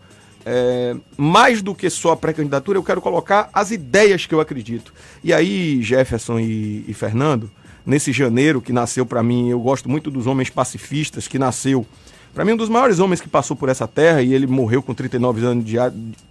É, 0.48 0.96
mais 1.18 1.62
do 1.62 1.74
que 1.74 1.89
só 1.89 2.12
a 2.12 2.18
pré-candidatura, 2.18 2.77
eu 2.77 2.84
quero 2.84 3.01
colocar 3.01 3.50
as 3.54 3.72
ideias 3.72 4.25
que 4.25 4.34
eu 4.34 4.39
acredito. 4.39 4.94
E 5.24 5.34
aí, 5.34 5.82
Jefferson 5.82 6.39
e, 6.39 6.86
e 6.88 6.94
Fernando, 6.94 7.50
nesse 7.86 8.12
janeiro 8.12 8.62
que 8.62 8.74
nasceu 8.74 9.06
para 9.06 9.22
mim, 9.22 9.50
eu 9.50 9.60
gosto 9.60 9.89
muito 9.89 10.10
dos 10.10 10.27
homens 10.27 10.50
pacifistas, 10.50 11.27
que 11.27 11.38
nasceu 11.38 11.86
para 12.34 12.44
mim 12.44 12.51
um 12.51 12.58
dos 12.58 12.68
maiores 12.68 13.00
homens 13.00 13.22
que 13.22 13.30
passou 13.30 13.56
por 13.56 13.70
essa 13.70 13.88
terra 13.88 14.22
e 14.22 14.34
ele 14.34 14.46
morreu 14.46 14.84
com 14.84 14.94
39 14.94 15.46
anos 15.46 15.63
de, 15.65 15.77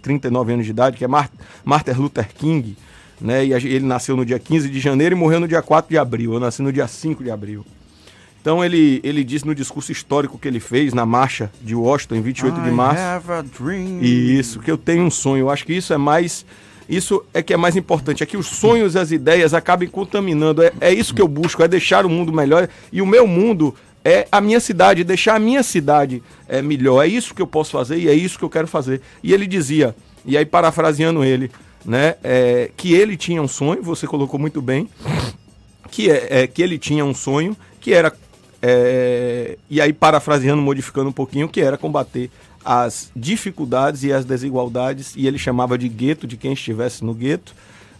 39 0.03 0.53
anos 0.53 0.65
de 0.65 0.71
idade, 0.71 0.97
que 0.97 1.03
é 1.03 1.07
Martin 1.07 1.91
Luther 1.97 2.27
King, 2.31 2.77
né? 3.19 3.43
E 3.43 3.53
ele 3.53 3.85
nasceu 3.85 4.15
no 4.15 4.23
dia 4.23 4.37
15 4.37 4.69
de 4.69 4.79
janeiro 4.79 5.15
e 5.15 5.17
morreu 5.17 5.39
no 5.39 5.47
dia 5.47 5.63
4 5.63 5.89
de 5.89 5.97
abril. 5.97 6.33
Eu 6.33 6.39
nasci 6.39 6.61
no 6.61 6.71
dia 6.71 6.87
5 6.87 7.23
de 7.23 7.31
abril. 7.31 7.65
Então 8.39 8.63
ele, 8.63 9.01
ele 9.03 9.23
disse 9.23 9.47
no 9.47 9.55
discurso 9.55 9.91
histórico 9.91 10.37
que 10.37 10.47
ele 10.47 10.59
fez 10.59 10.93
na 10.93 11.03
marcha 11.03 11.51
de 11.59 11.73
Washington 11.73 12.15
em 12.17 12.21
28 12.21 12.59
I 12.59 12.63
de 12.63 12.71
março. 12.71 13.01
E 14.03 14.37
isso, 14.37 14.59
que 14.59 14.69
eu 14.69 14.77
tenho 14.77 15.03
um 15.03 15.09
sonho. 15.09 15.45
Eu 15.45 15.49
acho 15.49 15.65
que 15.65 15.73
isso 15.73 15.91
é 15.91 15.97
mais 15.97 16.45
isso 16.87 17.23
é 17.33 17.41
que 17.41 17.53
é 17.53 17.57
mais 17.57 17.75
importante, 17.75 18.21
é 18.21 18.25
que 18.25 18.37
os 18.37 18.47
sonhos 18.47 18.95
e 18.95 18.99
as 18.99 19.11
ideias 19.11 19.53
acabem 19.53 19.87
contaminando. 19.87 20.61
É, 20.61 20.71
é 20.79 20.93
isso 20.93 21.13
que 21.13 21.21
eu 21.21 21.27
busco, 21.27 21.63
é 21.63 21.67
deixar 21.67 22.05
o 22.05 22.09
mundo 22.09 22.31
melhor. 22.31 22.69
E 22.91 23.01
o 23.01 23.05
meu 23.05 23.25
mundo 23.25 23.75
é 24.03 24.27
a 24.31 24.39
minha 24.39 24.59
cidade, 24.59 25.03
deixar 25.03 25.35
a 25.35 25.39
minha 25.39 25.63
cidade 25.63 26.21
é, 26.47 26.61
melhor. 26.61 27.03
É 27.03 27.07
isso 27.07 27.33
que 27.33 27.41
eu 27.41 27.47
posso 27.47 27.71
fazer 27.71 27.97
e 27.97 28.07
é 28.07 28.13
isso 28.13 28.37
que 28.37 28.45
eu 28.45 28.49
quero 28.49 28.67
fazer. 28.67 29.01
E 29.23 29.33
ele 29.33 29.47
dizia, 29.47 29.95
e 30.23 30.37
aí 30.37 30.45
parafraseando 30.45 31.23
ele, 31.23 31.51
né, 31.83 32.15
é, 32.23 32.69
que 32.77 32.93
ele 32.93 33.17
tinha 33.17 33.41
um 33.41 33.47
sonho, 33.47 33.81
você 33.81 34.05
colocou 34.05 34.39
muito 34.39 34.61
bem, 34.61 34.87
que, 35.89 36.09
é, 36.09 36.43
é 36.43 36.47
que 36.47 36.61
ele 36.61 36.77
tinha 36.77 37.03
um 37.03 37.13
sonho 37.13 37.57
que 37.79 37.93
era 37.93 38.11
é, 38.61 39.57
e 39.69 39.79
aí 39.79 39.93
parafraseando, 39.93 40.61
modificando 40.61 41.09
um 41.09 41.13
pouquinho, 41.13 41.47
que 41.47 41.61
era 41.61 41.77
combater 41.77 42.31
as 42.65 43.11
dificuldades 43.15 44.03
e 44.03 44.11
as 44.11 44.25
desigualdades, 44.25 45.13
e 45.15 45.27
ele 45.27 45.37
chamava 45.37 45.77
de 45.77 45.87
gueto 45.87 46.25
de 46.25 46.35
quem 46.35 46.53
estivesse 46.53 47.05
no 47.05 47.13
gueto, 47.13 47.53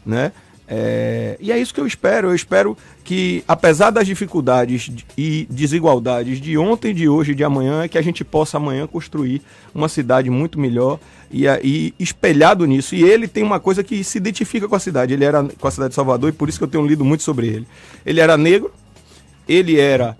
né? 0.03 0.31
É, 0.67 1.37
e 1.39 1.51
é 1.51 1.59
isso 1.59 1.73
que 1.73 1.79
eu 1.79 1.85
espero. 1.85 2.29
Eu 2.29 2.35
espero 2.35 2.77
que, 3.03 3.43
apesar 3.47 3.91
das 3.91 4.07
dificuldades 4.07 4.89
e 5.17 5.47
desigualdades 5.49 6.41
de 6.41 6.57
ontem, 6.57 6.93
de 6.93 7.07
hoje 7.07 7.31
e 7.31 7.35
de 7.35 7.43
amanhã, 7.43 7.83
é 7.83 7.87
que 7.87 7.97
a 7.97 8.01
gente 8.01 8.23
possa 8.23 8.57
amanhã 8.57 8.87
construir 8.87 9.41
uma 9.73 9.87
cidade 9.87 10.29
muito 10.29 10.59
melhor 10.59 10.99
e, 11.31 11.45
e 11.63 11.93
espelhado 11.99 12.65
nisso. 12.65 12.95
E 12.95 13.03
ele 13.03 13.27
tem 13.27 13.43
uma 13.43 13.59
coisa 13.59 13.83
que 13.83 14.03
se 14.03 14.17
identifica 14.17 14.67
com 14.67 14.75
a 14.75 14.79
cidade. 14.79 15.13
Ele 15.13 15.23
era 15.23 15.43
com 15.43 15.67
a 15.67 15.71
cidade 15.71 15.89
de 15.89 15.95
Salvador 15.95 16.29
e 16.29 16.33
por 16.33 16.49
isso 16.49 16.57
que 16.57 16.63
eu 16.63 16.69
tenho 16.69 16.85
lido 16.85 17.05
muito 17.05 17.21
sobre 17.21 17.47
ele. 17.47 17.67
Ele 18.03 18.19
era 18.19 18.35
negro, 18.35 18.71
ele 19.47 19.79
era 19.79 20.17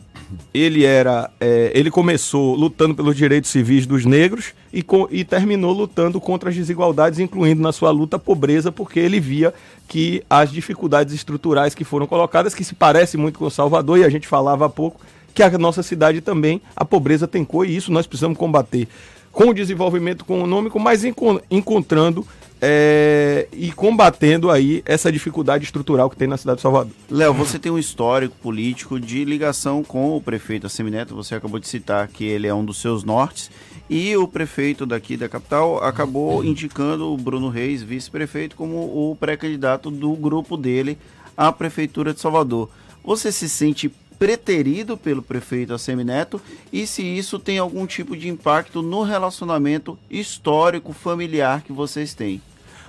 ele 0.54 0.84
era 0.84 1.30
é, 1.40 1.72
ele 1.74 1.92
começou 1.92 2.56
lutando 2.56 2.96
pelos 2.96 3.16
direitos 3.16 3.50
civis 3.50 3.86
dos 3.86 4.06
negros 4.06 4.54
e, 4.74 4.84
e 5.12 5.24
terminou 5.24 5.72
lutando 5.72 6.20
contra 6.20 6.50
as 6.50 6.56
desigualdades, 6.56 7.20
incluindo 7.20 7.62
na 7.62 7.72
sua 7.72 7.92
luta 7.92 8.16
a 8.18 8.20
pobreza, 8.20 8.72
porque 8.72 9.00
ele 9.00 9.20
via 9.20 9.54
que 9.88 10.24
as 10.30 10.52
dificuldades 10.52 11.14
estruturais 11.14 11.76
que 11.76 11.84
foram 11.84 12.08
colocadas, 12.08 12.54
que 12.56 12.64
se 12.64 12.76
parece 12.76 13.18
muito 13.18 13.40
com 13.40 13.50
Salvador, 13.50 14.00
e 14.00 14.04
a 14.04 14.10
gente 14.10 14.28
falava 14.28 14.66
há 14.66 14.70
pouco, 14.70 15.00
que 15.34 15.44
a 15.44 15.58
nossa 15.58 15.84
cidade 15.84 16.22
também, 16.22 16.62
a 16.76 16.86
pobreza 16.86 17.28
tem 17.28 17.44
cor, 17.44 17.68
e 17.68 17.76
isso 17.76 17.92
nós 17.92 18.08
precisamos 18.08 18.38
combater 18.38 18.88
com 19.32 19.50
o 19.50 19.54
desenvolvimento 19.54 20.24
econômico, 20.24 20.80
mas 20.80 21.04
encontrando 21.52 22.26
é, 22.62 23.48
e 23.52 23.72
combatendo 23.72 24.50
aí 24.50 24.82
essa 24.86 25.12
dificuldade 25.12 25.66
estrutural 25.66 26.10
que 26.10 26.16
tem 26.16 26.28
na 26.28 26.38
cidade 26.38 26.58
de 26.58 26.62
Salvador. 26.62 26.92
Léo, 27.10 27.34
você 27.34 27.60
tem 27.60 27.72
um 27.72 27.78
histórico 27.78 28.36
político 28.42 29.00
de 29.00 29.26
ligação 29.26 29.84
com 29.84 30.16
o 30.16 30.22
prefeito 30.22 30.68
Assemineto, 30.68 31.16
você 31.16 31.36
acabou 31.36 31.60
de 31.60 31.68
citar 31.68 32.08
que 32.08 32.24
ele 32.24 32.48
é 32.48 32.54
um 32.54 32.64
dos 32.64 32.78
seus 32.78 33.04
nortes, 33.04 33.52
e 33.90 34.16
o 34.18 34.28
prefeito 34.28 34.86
daqui 34.86 35.16
da 35.16 35.30
capital 35.30 35.84
acabou 35.84 36.44
indicando 36.44 37.14
o 37.14 37.18
Bruno 37.18 37.50
Reis, 37.50 37.84
vice-prefeito, 37.84 38.56
como 38.56 38.78
o 38.78 39.16
pré-candidato 39.20 39.92
do 39.92 40.14
grupo 40.14 40.58
dele 40.58 40.98
à 41.38 41.52
prefeitura 41.52 42.14
de 42.14 42.20
Salvador. 42.20 42.70
Você 43.04 43.32
se 43.32 43.48
sente 43.48 43.92
preterido 44.18 44.98
pelo 44.98 45.22
prefeito 45.22 45.74
Assemineto 45.74 46.42
e 46.72 46.88
se 46.88 47.04
isso 47.04 47.40
tem 47.40 47.58
algum 47.58 47.86
tipo 47.86 48.16
de 48.16 48.30
impacto 48.30 48.82
no 48.82 49.04
relacionamento 49.04 49.98
histórico 50.10 50.94
familiar 50.94 51.62
que 51.62 51.72
vocês 51.72 52.14
têm. 52.14 52.42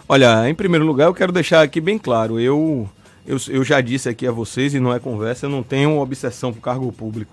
Olha, 0.08 0.48
em 0.48 0.54
primeiro 0.54 0.86
lugar, 0.86 1.06
eu 1.06 1.14
quero 1.14 1.32
deixar 1.32 1.62
aqui 1.62 1.80
bem 1.80 1.98
claro, 1.98 2.38
eu, 2.38 2.88
eu, 3.26 3.36
eu 3.48 3.64
já 3.64 3.80
disse 3.80 4.08
aqui 4.08 4.26
a 4.26 4.30
vocês, 4.30 4.72
e 4.72 4.78
não 4.78 4.94
é 4.94 5.00
conversa, 5.00 5.46
eu 5.46 5.50
não 5.50 5.62
tenho 5.62 5.98
obsessão 5.98 6.52
por 6.52 6.60
cargo 6.60 6.90
público. 6.92 7.32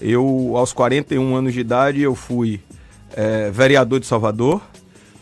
Eu, 0.00 0.52
aos 0.54 0.72
41 0.72 1.34
anos 1.34 1.54
de 1.54 1.60
idade, 1.60 2.02
eu 2.02 2.14
fui 2.14 2.60
é, 3.16 3.50
vereador 3.50 3.98
de 3.98 4.06
Salvador, 4.06 4.60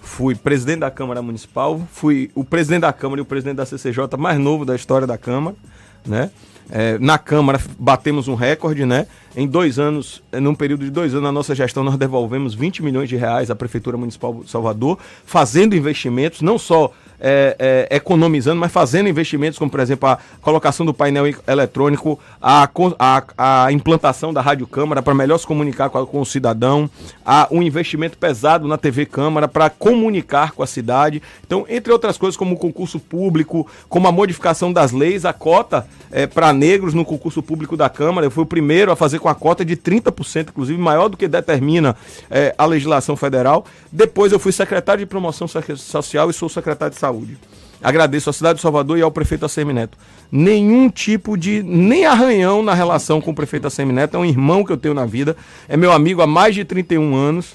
fui 0.02 0.34
presidente 0.34 0.80
da 0.80 0.90
Câmara 0.90 1.22
Municipal, 1.22 1.80
fui 1.92 2.30
o 2.34 2.44
presidente 2.44 2.82
da 2.82 2.92
Câmara 2.92 3.20
e 3.20 3.22
o 3.22 3.24
presidente 3.24 3.56
da 3.56 3.66
CCJ 3.66 4.16
mais 4.18 4.38
novo 4.38 4.64
da 4.64 4.74
história 4.74 5.06
da 5.06 5.16
Câmara, 5.16 5.56
né? 6.04 6.30
É, 6.70 6.98
na 6.98 7.18
Câmara 7.18 7.60
batemos 7.78 8.28
um 8.28 8.34
recorde, 8.34 8.84
né? 8.84 9.06
Em 9.36 9.46
dois 9.46 9.78
anos, 9.78 10.22
num 10.32 10.54
período 10.54 10.86
de 10.86 10.90
dois 10.90 11.12
anos, 11.12 11.24
na 11.24 11.30
nossa 11.30 11.54
gestão, 11.54 11.84
nós 11.84 11.98
devolvemos 11.98 12.54
20 12.54 12.82
milhões 12.82 13.06
de 13.06 13.16
reais 13.16 13.50
à 13.50 13.54
Prefeitura 13.54 13.94
Municipal 13.98 14.32
de 14.42 14.50
Salvador, 14.50 14.98
fazendo 15.26 15.76
investimentos, 15.76 16.40
não 16.40 16.58
só 16.58 16.90
é, 17.20 17.86
é, 17.90 17.96
economizando, 17.96 18.60
mas 18.60 18.72
fazendo 18.72 19.08
investimentos, 19.08 19.58
como 19.58 19.70
por 19.70 19.80
exemplo 19.80 20.08
a 20.08 20.18
colocação 20.40 20.84
do 20.84 20.94
painel 20.94 21.24
eletrônico, 21.46 22.18
a, 22.40 22.68
a, 22.98 23.64
a 23.64 23.72
implantação 23.72 24.32
da 24.32 24.40
Rádio 24.40 24.66
Câmara 24.66 25.02
para 25.02 25.14
melhor 25.14 25.38
se 25.38 25.46
comunicar 25.46 25.88
com, 25.90 26.04
com 26.06 26.20
o 26.20 26.26
cidadão, 26.26 26.88
a, 27.24 27.48
um 27.50 27.62
investimento 27.62 28.18
pesado 28.18 28.68
na 28.68 28.76
TV 28.76 29.06
Câmara 29.06 29.48
para 29.48 29.70
comunicar 29.70 30.52
com 30.52 30.62
a 30.62 30.66
cidade. 30.66 31.22
Então, 31.46 31.64
entre 31.68 31.92
outras 31.92 32.18
coisas, 32.18 32.36
como 32.36 32.54
o 32.54 32.58
concurso 32.58 32.98
público, 32.98 33.66
como 33.88 34.08
a 34.08 34.12
modificação 34.12 34.72
das 34.72 34.92
leis, 34.92 35.24
a 35.24 35.32
cota 35.32 35.86
é, 36.10 36.26
para 36.26 36.52
negros 36.52 36.94
no 36.94 37.04
concurso 37.04 37.42
público 37.42 37.76
da 37.76 37.88
Câmara. 37.88 38.26
Eu 38.26 38.30
fui 38.30 38.42
o 38.42 38.46
primeiro 38.46 38.92
a 38.92 38.96
fazer 38.96 39.18
com 39.26 39.30
a 39.30 39.34
cota 39.34 39.64
de 39.64 39.76
30%, 39.76 40.50
inclusive 40.50 40.80
maior 40.80 41.08
do 41.08 41.16
que 41.16 41.26
determina 41.26 41.96
é, 42.30 42.54
a 42.56 42.64
legislação 42.64 43.16
federal. 43.16 43.66
Depois 43.90 44.30
eu 44.30 44.38
fui 44.38 44.52
secretário 44.52 45.00
de 45.00 45.06
promoção 45.06 45.48
social 45.48 46.30
e 46.30 46.32
sou 46.32 46.48
secretário 46.48 46.94
de 46.94 47.00
Saúde. 47.00 47.36
Agradeço 47.82 48.30
à 48.30 48.32
cidade 48.32 48.56
de 48.56 48.62
Salvador 48.62 48.96
e 48.96 49.02
ao 49.02 49.10
prefeito 49.10 49.44
Assemineto. 49.44 49.98
Nenhum 50.30 50.88
tipo 50.88 51.36
de. 51.36 51.60
nem 51.60 52.06
arranhão 52.06 52.62
na 52.62 52.72
relação 52.72 53.20
com 53.20 53.32
o 53.32 53.34
prefeito 53.34 53.66
Assemineto. 53.66 54.16
É 54.16 54.20
um 54.20 54.24
irmão 54.24 54.64
que 54.64 54.70
eu 54.70 54.76
tenho 54.76 54.94
na 54.94 55.04
vida. 55.04 55.36
É 55.68 55.76
meu 55.76 55.90
amigo 55.90 56.22
há 56.22 56.26
mais 56.26 56.54
de 56.54 56.64
31 56.64 57.16
anos. 57.16 57.52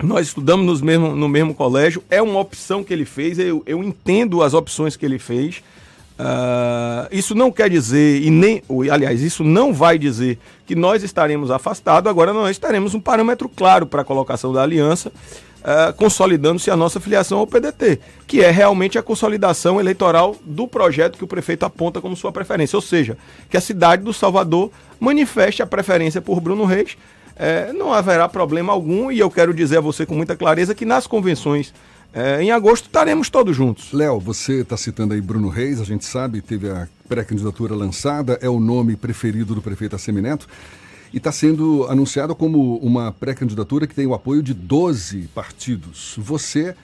Nós 0.00 0.28
estudamos 0.28 0.64
nos 0.64 0.80
mesmo, 0.80 1.16
no 1.16 1.28
mesmo 1.28 1.52
colégio. 1.54 2.04
É 2.08 2.22
uma 2.22 2.38
opção 2.38 2.84
que 2.84 2.92
ele 2.92 3.04
fez. 3.04 3.36
Eu, 3.36 3.64
eu 3.66 3.82
entendo 3.82 4.44
as 4.44 4.54
opções 4.54 4.96
que 4.96 5.04
ele 5.04 5.18
fez. 5.18 5.60
Uh, 6.18 7.06
isso 7.12 7.34
não 7.34 7.52
quer 7.52 7.70
dizer, 7.70 8.22
e 8.22 8.28
nem, 8.28 8.62
aliás, 8.90 9.22
isso 9.22 9.44
não 9.44 9.72
vai 9.72 9.96
dizer 9.98 10.36
que 10.66 10.74
nós 10.74 11.04
estaremos 11.04 11.50
afastados, 11.50 12.10
agora 12.10 12.32
nós 12.32 12.58
teremos 12.58 12.92
um 12.92 13.00
parâmetro 13.00 13.48
claro 13.48 13.86
para 13.86 14.02
a 14.02 14.04
colocação 14.04 14.52
da 14.52 14.62
aliança 14.62 15.12
uh, 15.58 15.92
consolidando-se 15.94 16.70
a 16.70 16.76
nossa 16.76 17.00
filiação 17.00 17.38
ao 17.38 17.46
PDT, 17.46 18.00
que 18.26 18.42
é 18.42 18.50
realmente 18.50 18.98
a 18.98 19.02
consolidação 19.02 19.80
eleitoral 19.80 20.36
do 20.44 20.66
projeto 20.66 21.18
que 21.18 21.24
o 21.24 21.28
prefeito 21.28 21.64
aponta 21.64 22.00
como 22.00 22.16
sua 22.16 22.32
preferência. 22.32 22.76
Ou 22.76 22.82
seja, 22.82 23.16
que 23.48 23.56
a 23.56 23.60
cidade 23.60 24.02
do 24.02 24.12
Salvador 24.12 24.70
manifeste 24.98 25.62
a 25.62 25.66
preferência 25.66 26.20
por 26.20 26.40
Bruno 26.40 26.64
Reis. 26.64 26.96
É, 27.40 27.72
não 27.72 27.92
haverá 27.92 28.28
problema 28.28 28.72
algum, 28.72 29.12
e 29.12 29.20
eu 29.20 29.30
quero 29.30 29.54
dizer 29.54 29.78
a 29.78 29.80
você 29.80 30.04
com 30.04 30.14
muita 30.14 30.34
clareza 30.34 30.74
que 30.74 30.84
nas 30.84 31.06
convenções 31.06 31.72
é, 32.18 32.42
em 32.42 32.50
agosto 32.50 32.86
estaremos 32.86 33.30
todos 33.30 33.54
juntos. 33.54 33.92
Léo, 33.92 34.18
você 34.18 34.62
está 34.62 34.76
citando 34.76 35.14
aí 35.14 35.20
Bruno 35.20 35.48
Reis, 35.48 35.80
a 35.80 35.84
gente 35.84 36.04
sabe, 36.04 36.42
teve 36.42 36.68
a 36.68 36.88
pré-candidatura 37.08 37.76
lançada, 37.76 38.36
é 38.42 38.48
o 38.48 38.58
nome 38.58 38.96
preferido 38.96 39.54
do 39.54 39.62
prefeito 39.62 39.94
Assemineto 39.94 40.48
e 41.12 41.18
está 41.18 41.30
sendo 41.30 41.86
anunciado 41.88 42.34
como 42.34 42.76
uma 42.78 43.12
pré-candidatura 43.12 43.86
que 43.86 43.94
tem 43.94 44.04
o 44.04 44.14
apoio 44.14 44.42
de 44.42 44.52
12 44.52 45.28
partidos. 45.34 46.16
Você 46.18 46.74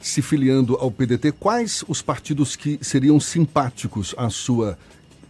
se 0.00 0.22
filiando 0.22 0.76
ao 0.76 0.92
PDT, 0.92 1.32
quais 1.32 1.82
os 1.88 2.00
partidos 2.00 2.54
que 2.54 2.78
seriam 2.80 3.18
simpáticos 3.18 4.14
à 4.16 4.30
sua 4.30 4.78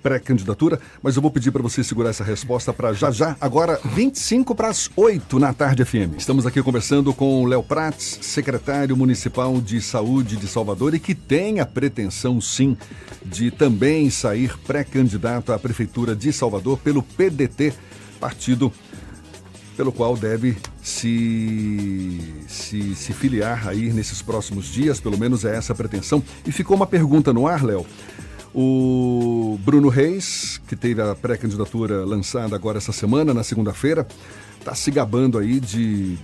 pré-candidatura? 0.05 0.79
Mas 1.03 1.17
eu 1.17 1.23
vou 1.23 1.31
pedir 1.31 1.51
para 1.51 1.63
você 1.63 1.83
segurar 1.83 2.11
essa 2.11 2.23
resposta 2.23 2.75
para 2.75 2.93
já 2.93 3.11
já, 3.11 3.35
agora 3.41 3.81
25 3.83 4.55
para 4.55 4.69
as 4.69 4.91
8 4.95 5.39
na 5.39 5.55
tarde 5.55 5.83
FM. 5.83 6.19
Estamos 6.19 6.45
aqui 6.45 6.63
conversando 6.63 7.15
com 7.15 7.47
Léo 7.47 7.63
Prates, 7.63 8.19
secretário 8.21 8.95
municipal 8.95 9.59
de 9.63 9.81
saúde 9.81 10.37
de 10.37 10.47
Salvador 10.47 10.95
e 10.95 11.01
que 11.01 11.15
tem 11.15 11.59
a 11.59 11.65
pretensão, 11.65 12.39
sim, 12.39 12.77
de 13.25 13.51
também 13.51 14.11
sair 14.11 14.59
pré-candidato 14.67 15.55
à 15.55 15.59
prefeitura 15.59 16.15
de 16.15 16.31
Salvador 16.35 16.79
pelo 16.79 17.03
PDT 17.03 17.73
partido 18.21 18.71
pelo 19.77 19.93
qual 19.93 20.17
deve 20.17 20.57
se, 20.83 22.21
se, 22.47 22.95
se 22.95 23.13
filiar 23.13 23.69
aí 23.69 23.93
nesses 23.93 24.23
próximos 24.23 24.67
dias, 24.67 25.01
pelo 25.01 25.19
menos 25.19 25.45
é 25.45 25.57
essa 25.57 25.73
a 25.73 25.77
pretensão. 25.77 26.23
E 26.47 26.53
ficou 26.53 26.77
uma 26.77 26.87
pergunta 26.87 27.33
no 27.33 27.47
ar, 27.47 27.65
Léo. 27.65 27.85
O 28.55 29.59
Bruno 29.65 29.89
Reis, 29.89 30.61
que 30.69 30.77
teve 30.77 31.03
a 31.03 31.15
pré-candidatura 31.15 32.05
lançada 32.05 32.55
agora 32.55 32.79
essa 32.79 32.93
semana, 32.93 33.35
na 33.35 33.43
segunda-feira, 33.43 34.07
está 34.61 34.75
se 34.77 34.93
gabando 34.93 35.39
aí 35.39 35.59
de 35.59 36.17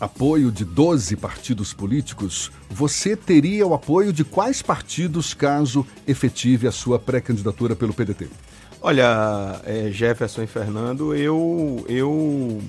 apoio 0.00 0.52
de 0.52 0.64
12 0.64 1.16
partidos 1.16 1.72
políticos. 1.72 2.52
Você 2.70 3.16
teria 3.16 3.66
o 3.66 3.74
apoio 3.74 4.12
de 4.12 4.22
quais 4.22 4.62
partidos 4.62 5.34
caso 5.34 5.84
efetive 6.06 6.68
a 6.68 6.72
sua 6.72 6.98
pré-candidatura 6.98 7.74
pelo 7.74 7.92
PDT? 7.92 8.28
Olha, 8.80 9.60
é, 9.64 9.90
Jefferson 9.90 10.42
e 10.42 10.46
Fernando, 10.46 11.14
eu, 11.14 11.84
eu 11.88 12.60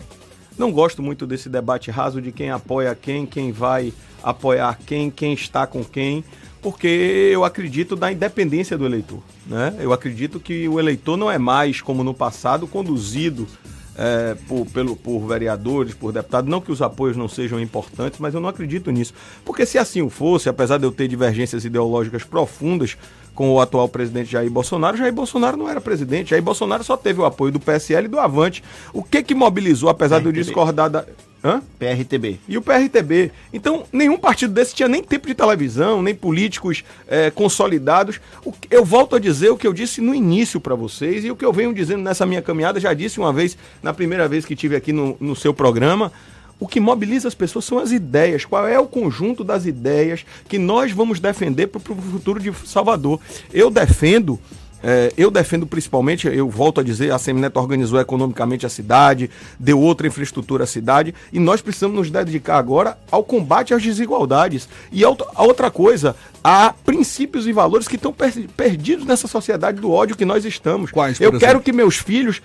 não 0.58 0.72
gosto 0.72 1.04
muito 1.04 1.28
desse 1.28 1.50
debate 1.50 1.92
raso 1.92 2.22
de 2.22 2.32
quem 2.32 2.50
apoia 2.50 2.96
quem, 2.96 3.26
quem 3.26 3.52
vai 3.52 3.94
apoiar 4.24 4.80
quem, 4.86 5.12
quem 5.12 5.34
está 5.34 5.68
com 5.68 5.84
quem, 5.84 6.24
porque 6.66 6.88
eu 7.32 7.46
acredito 7.46 7.96
na 7.96 8.12
independência 8.12 8.76
do 8.76 8.88
eleitor. 8.88 9.20
Né? 9.46 9.76
Eu 9.78 9.94
acredito 9.94 10.40
que 10.40 10.68
o 10.68 10.80
eleitor 10.80 11.16
não 11.16 11.30
é 11.30 11.38
mais, 11.38 11.80
como 11.80 12.04
no 12.04 12.12
passado, 12.12 12.66
conduzido 12.66 13.48
é, 13.96 14.36
por, 14.48 14.66
pelo, 14.72 14.96
por 14.96 15.20
vereadores, 15.28 15.94
por 15.94 16.12
deputados. 16.12 16.50
Não 16.50 16.60
que 16.60 16.72
os 16.72 16.82
apoios 16.82 17.16
não 17.16 17.28
sejam 17.28 17.60
importantes, 17.60 18.20
mas 18.20 18.34
eu 18.34 18.40
não 18.40 18.50
acredito 18.50 18.90
nisso. 18.90 19.14
Porque 19.46 19.64
se 19.64 19.78
assim 19.78 20.02
o 20.02 20.10
fosse, 20.10 20.50
apesar 20.50 20.80
de 20.80 20.86
eu 20.86 20.92
ter 20.92 21.08
divergências 21.08 21.66
ideológicas 21.66 22.24
profundas 22.24 22.98
com 23.36 23.52
o 23.52 23.62
atual 23.62 23.88
presidente 23.88 24.32
Jair 24.32 24.50
Bolsonaro, 24.50 24.98
Jair 24.98 25.14
Bolsonaro 25.14 25.56
não 25.56 25.70
era 25.70 25.80
presidente. 25.80 26.32
Jair 26.32 26.42
Bolsonaro 26.42 26.84
só 26.84 26.98
teve 26.98 27.22
o 27.22 27.26
apoio 27.26 27.52
do 27.52 27.60
PSL 27.60 28.06
e 28.06 28.10
do 28.10 28.20
Avante. 28.20 28.64
O 28.92 29.04
que 29.04 29.22
que 29.22 29.36
mobilizou, 29.36 29.88
apesar 29.88 30.20
de 30.20 30.26
eu 30.26 30.32
discordar 30.32 30.90
da. 30.90 31.06
Hã? 31.46 31.62
PRTB. 31.78 32.40
E 32.48 32.58
o 32.58 32.62
PRTB. 32.62 33.32
Então, 33.54 33.84
nenhum 33.94 34.18
partido 34.18 34.52
desse 34.52 34.74
tinha 34.74 34.88
nem 34.88 35.04
tempo 35.04 35.28
de 35.28 35.36
televisão, 35.36 36.02
nem 36.02 36.16
políticos 36.16 36.84
é, 37.08 37.30
consolidados. 37.30 38.20
O, 38.44 38.52
eu 38.72 38.84
volto 38.84 39.16
a 39.16 39.20
dizer 39.20 39.52
o 39.52 39.58
que 39.58 39.68
eu 39.68 39.72
disse 39.72 40.02
no 40.02 40.16
início 40.16 40.60
para 40.60 40.74
vocês 40.74 41.24
e 41.24 41.30
o 41.30 41.36
que 41.36 41.46
eu 41.46 41.54
venho 41.54 41.72
dizendo 41.72 42.02
nessa 42.02 42.26
minha 42.26 42.42
caminhada. 42.42 42.80
Já 42.80 42.96
disse 42.96 43.20
uma 43.20 43.32
vez, 43.32 43.56
na 43.84 43.94
primeira 43.94 44.28
vez 44.28 44.44
que 44.44 44.56
tive 44.56 44.76
aqui 44.76 44.92
no, 44.92 45.16
no 45.20 45.36
seu 45.36 45.54
programa. 45.54 46.12
O 46.60 46.68
que 46.68 46.80
mobiliza 46.80 47.28
as 47.28 47.36
pessoas 47.36 47.66
são 47.66 47.78
as 47.78 47.92
ideias. 47.92 48.44
Qual 48.44 48.68
é 48.68 48.80
o 48.80 48.88
conjunto 48.88 49.44
das 49.44 49.68
ideias 49.68 50.26
que 50.48 50.58
nós 50.58 50.92
vamos 50.92 51.20
defender 51.20 51.68
para 51.68 51.78
o 51.78 51.96
futuro 51.96 52.40
de 52.40 52.52
Salvador? 52.66 53.20
Eu 53.54 53.70
defendo 53.70 54.40
é, 54.88 55.12
eu 55.18 55.32
defendo 55.32 55.66
principalmente, 55.66 56.28
eu 56.28 56.48
volto 56.48 56.80
a 56.80 56.84
dizer, 56.84 57.12
a 57.12 57.18
Semineto 57.18 57.60
organizou 57.60 58.00
economicamente 58.00 58.68
a 58.68 58.70
cidade, 58.70 59.32
deu 59.60 59.80
outra 59.80 60.06
infraestrutura 60.06 60.66
à 60.66 60.68
cidade, 60.68 61.16
e 61.34 61.40
nós 61.40 61.60
precisamos 61.60 61.98
nos 61.98 62.12
dedicar 62.12 62.60
agora 62.60 62.96
ao 63.10 63.24
combate 63.24 63.74
às 63.74 63.82
desigualdades. 63.82 64.70
E 64.92 65.04
a 65.04 65.10
outra 65.42 65.72
coisa, 65.72 66.16
há 66.44 66.72
princípios 66.86 67.48
e 67.48 67.52
valores 67.52 67.88
que 67.88 67.96
estão 67.96 68.14
per 68.14 68.36
perdidos 68.56 69.08
nessa 69.08 69.28
sociedade 69.28 69.82
do 69.82 69.92
ódio 69.92 70.16
que 70.16 70.24
nós 70.24 70.46
estamos. 70.46 70.92
Quais, 70.92 71.20
eu 71.20 71.30
exemplo? 71.30 71.40
quero 71.40 71.62
que 71.62 71.74
meus 71.74 71.98
filhos 71.98 72.40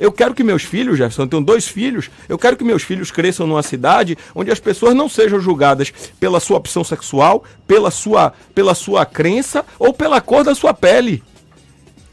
eu 0.00 0.10
quero 0.10 0.34
que 0.34 0.42
meus 0.42 0.62
filhos, 0.64 0.96
Jefferson, 0.96 1.22
eu 1.22 1.28
tenho 1.28 1.44
dois 1.44 1.68
filhos, 1.68 2.10
eu 2.26 2.38
quero 2.38 2.56
que 2.56 2.64
meus 2.64 2.82
filhos 2.82 3.10
cresçam 3.10 3.46
numa 3.46 3.62
cidade 3.62 4.16
onde 4.34 4.50
as 4.50 4.58
pessoas 4.58 4.94
não 4.94 5.08
sejam 5.08 5.38
julgadas 5.38 5.92
pela 6.18 6.40
sua 6.40 6.56
opção 6.56 6.82
sexual, 6.82 7.44
pela 7.68 7.90
sua, 7.90 8.32
pela 8.54 8.74
sua 8.74 9.04
crença 9.04 9.64
ou 9.78 9.92
pela 9.92 10.20
cor 10.20 10.42
da 10.42 10.54
sua 10.54 10.72
pele. 10.72 11.22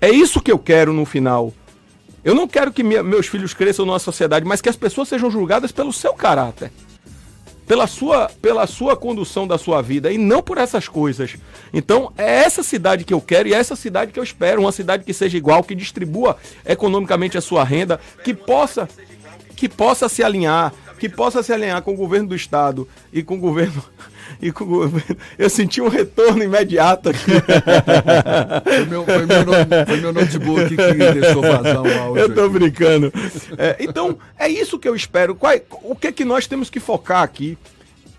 É 0.01 0.09
isso 0.09 0.41
que 0.41 0.51
eu 0.51 0.57
quero 0.57 0.93
no 0.93 1.05
final. 1.05 1.53
Eu 2.23 2.35
não 2.35 2.47
quero 2.47 2.71
que 2.71 2.83
meus 2.83 3.27
filhos 3.27 3.53
cresçam 3.53 3.85
numa 3.85 3.99
sociedade, 3.99 4.45
mas 4.45 4.61
que 4.61 4.69
as 4.69 4.75
pessoas 4.75 5.07
sejam 5.07 5.31
julgadas 5.31 5.71
pelo 5.71 5.91
seu 5.91 6.13
caráter. 6.13 6.71
Pela 7.65 7.85
sua, 7.85 8.29
pela 8.41 8.65
sua 8.65 8.95
condução 8.95 9.47
da 9.47 9.57
sua 9.57 9.81
vida 9.81 10.11
e 10.11 10.17
não 10.17 10.41
por 10.41 10.57
essas 10.57 10.87
coisas. 10.87 11.35
Então, 11.71 12.11
é 12.17 12.43
essa 12.43 12.63
cidade 12.63 13.03
que 13.03 13.13
eu 13.13 13.21
quero 13.21 13.47
e 13.47 13.53
é 13.53 13.57
essa 13.57 13.75
cidade 13.75 14.11
que 14.11 14.19
eu 14.19 14.23
espero. 14.23 14.61
Uma 14.61 14.71
cidade 14.71 15.03
que 15.03 15.13
seja 15.13 15.37
igual, 15.37 15.63
que 15.63 15.75
distribua 15.75 16.37
economicamente 16.65 17.37
a 17.37 17.41
sua 17.41 17.63
renda, 17.63 17.99
que 18.23 18.33
possa, 18.33 18.89
que 19.55 19.69
possa 19.69 20.09
se 20.09 20.23
alinhar, 20.23 20.73
que 20.97 21.07
possa 21.07 21.43
se 21.43 21.53
alinhar 21.53 21.81
com 21.83 21.93
o 21.93 21.97
governo 21.97 22.29
do 22.29 22.35
Estado 22.35 22.87
e 23.13 23.21
com 23.21 23.35
o 23.35 23.39
governo 23.39 23.83
e. 24.41 24.53
Eu 25.37 25.49
senti 25.49 25.81
um 25.81 25.87
retorno 25.87 26.43
imediato 26.43 27.09
aqui. 27.09 27.19
foi, 28.63 28.85
meu, 28.85 29.05
foi, 29.05 29.25
meu, 29.25 29.85
foi 29.85 29.97
meu 29.97 30.13
notebook 30.13 30.69
que 30.69 30.93
deixou 31.13 31.41
vazar 31.41 31.81
o 31.81 31.99
áudio. 31.99 32.21
Eu 32.21 32.33
tô 32.33 32.41
aqui. 32.41 32.53
brincando. 32.53 33.13
É, 33.57 33.77
então, 33.79 34.17
é 34.37 34.47
isso 34.47 34.79
que 34.79 34.87
eu 34.87 34.95
espero. 34.95 35.35
Qual, 35.35 35.51
é, 35.51 35.61
o 35.83 35.95
que 35.95 36.07
é 36.07 36.11
que 36.11 36.25
nós 36.25 36.47
temos 36.47 36.69
que 36.69 36.79
focar 36.79 37.23
aqui? 37.23 37.57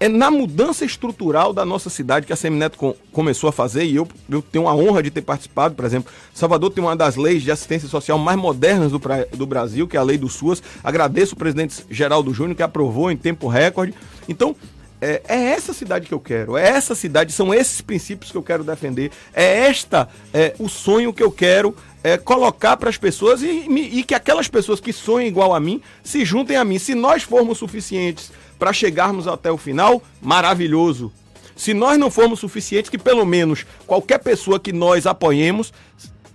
é 0.00 0.08
na 0.08 0.30
mudança 0.30 0.82
estrutural 0.82 1.52
da 1.52 1.62
nossa 1.66 1.90
cidade 1.90 2.26
que 2.26 2.32
a 2.32 2.36
Semineto 2.36 2.78
com, 2.78 2.94
começou 3.12 3.50
a 3.50 3.52
fazer 3.52 3.84
e 3.84 3.96
eu, 3.96 4.08
eu 4.30 4.40
tenho 4.40 4.66
a 4.66 4.74
honra 4.74 5.02
de 5.02 5.10
ter 5.10 5.20
participado, 5.20 5.74
por 5.74 5.84
exemplo. 5.84 6.10
Salvador 6.32 6.70
tem 6.70 6.82
uma 6.82 6.96
das 6.96 7.16
leis 7.16 7.42
de 7.42 7.50
assistência 7.50 7.86
social 7.86 8.18
mais 8.18 8.38
modernas 8.38 8.90
do, 8.90 8.98
pra, 8.98 9.26
do 9.26 9.46
Brasil, 9.46 9.86
que 9.86 9.98
é 9.98 10.00
a 10.00 10.02
lei 10.02 10.16
do 10.16 10.26
SUAS. 10.26 10.62
Agradeço 10.82 11.34
o 11.34 11.38
presidente 11.38 11.84
Geraldo 11.90 12.32
Júnior 12.32 12.56
que 12.56 12.62
aprovou 12.62 13.10
em 13.10 13.16
tempo 13.16 13.46
recorde. 13.46 13.92
Então, 14.26 14.56
é, 15.00 15.22
é, 15.28 15.36
essa 15.52 15.72
cidade 15.72 16.06
que 16.06 16.12
eu 16.12 16.20
quero, 16.20 16.56
é 16.56 16.68
essa 16.68 16.94
cidade, 16.94 17.32
são 17.32 17.54
esses 17.54 17.80
princípios 17.80 18.30
que 18.30 18.36
eu 18.36 18.42
quero 18.42 18.62
defender, 18.62 19.10
é 19.32 19.66
esta 19.66 20.08
é, 20.32 20.54
o 20.58 20.68
sonho 20.68 21.12
que 21.12 21.22
eu 21.22 21.32
quero 21.32 21.74
é, 22.04 22.16
colocar 22.18 22.76
para 22.76 22.90
as 22.90 22.96
pessoas 22.96 23.42
e, 23.42 23.46
e, 23.46 24.04
que 24.04 24.14
aquelas 24.14 24.48
pessoas 24.48 24.80
que 24.80 24.92
sonham 24.92 25.26
igual 25.26 25.54
a 25.54 25.60
mim 25.60 25.82
se 26.02 26.24
juntem 26.24 26.56
a 26.56 26.64
mim. 26.64 26.78
Se 26.78 26.94
nós 26.94 27.22
formos 27.22 27.58
suficientes 27.58 28.32
para 28.58 28.72
chegarmos 28.72 29.26
até 29.26 29.50
o 29.50 29.56
final, 29.56 30.02
maravilhoso. 30.20 31.12
Se 31.56 31.74
nós 31.74 31.98
não 31.98 32.10
formos 32.10 32.40
suficientes, 32.40 32.90
que 32.90 32.98
pelo 32.98 33.26
menos 33.26 33.66
qualquer 33.86 34.18
pessoa 34.18 34.58
que 34.58 34.72
nós 34.72 35.06
apoiemos 35.06 35.72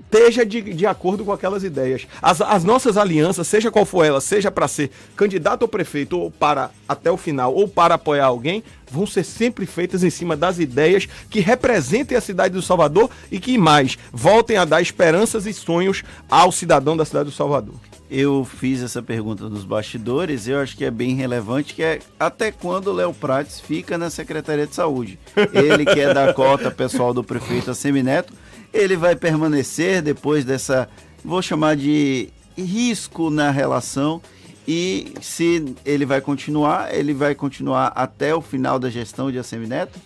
esteja 0.05 0.45
de, 0.45 0.61
de 0.61 0.85
acordo 0.85 1.25
com 1.25 1.31
aquelas 1.31 1.63
ideias. 1.63 2.07
As, 2.21 2.41
as 2.41 2.63
nossas 2.63 2.97
alianças, 2.97 3.47
seja 3.47 3.71
qual 3.71 3.85
for 3.85 4.03
ela, 4.03 4.21
seja 4.21 4.49
para 4.49 4.67
ser 4.67 4.91
candidato 5.15 5.63
ao 5.63 5.67
prefeito 5.67 6.17
ou 6.17 6.31
para 6.31 6.71
até 6.87 7.11
o 7.11 7.17
final, 7.17 7.53
ou 7.53 7.67
para 7.67 7.95
apoiar 7.95 8.25
alguém, 8.25 8.63
vão 8.89 9.05
ser 9.05 9.23
sempre 9.23 9.65
feitas 9.65 10.03
em 10.03 10.09
cima 10.09 10.37
das 10.37 10.59
ideias 10.59 11.07
que 11.29 11.39
representem 11.39 12.17
a 12.17 12.21
cidade 12.21 12.53
do 12.53 12.61
Salvador 12.61 13.09
e 13.31 13.39
que 13.39 13.57
mais 13.57 13.97
voltem 14.11 14.57
a 14.57 14.65
dar 14.65 14.81
esperanças 14.81 15.45
e 15.45 15.53
sonhos 15.53 16.03
ao 16.29 16.51
cidadão 16.51 16.95
da 16.95 17.05
cidade 17.05 17.29
do 17.29 17.35
Salvador. 17.35 17.75
Eu 18.09 18.45
fiz 18.45 18.83
essa 18.83 19.01
pergunta 19.01 19.49
nos 19.49 19.65
bastidores, 19.65 20.47
eu 20.47 20.59
acho 20.59 20.77
que 20.77 20.85
é 20.85 20.91
bem 20.91 21.15
relevante, 21.15 21.73
que 21.73 21.81
é 21.81 21.99
até 22.19 22.51
quando 22.51 22.87
o 22.87 22.93
Léo 22.93 23.11
Prates 23.13 23.59
fica 23.59 23.97
na 23.97 24.11
Secretaria 24.11 24.67
de 24.67 24.75
Saúde. 24.75 25.17
Ele 25.51 25.83
que 25.85 25.99
é 25.99 26.13
da 26.13 26.31
cota 26.31 26.69
pessoal 26.69 27.15
do 27.15 27.23
prefeito 27.23 27.71
Assemineto, 27.71 28.31
ele 28.75 28.97
vai 28.97 29.15
permanecer 29.15 30.01
depois 30.01 30.43
dessa, 30.43 30.89
vou 31.23 31.41
chamar 31.41 31.75
de 31.75 32.29
risco 32.57 33.29
na 33.29 33.49
relação 33.49 34.21
e 34.67 35.13
se 35.21 35.75
ele 35.85 36.05
vai 36.05 36.19
continuar, 36.19 36.93
ele 36.93 37.13
vai 37.13 37.33
continuar 37.33 37.87
até 37.95 38.35
o 38.35 38.41
final 38.41 38.77
da 38.77 38.89
gestão 38.89 39.31
de 39.31 39.39
Assemineto? 39.39 39.97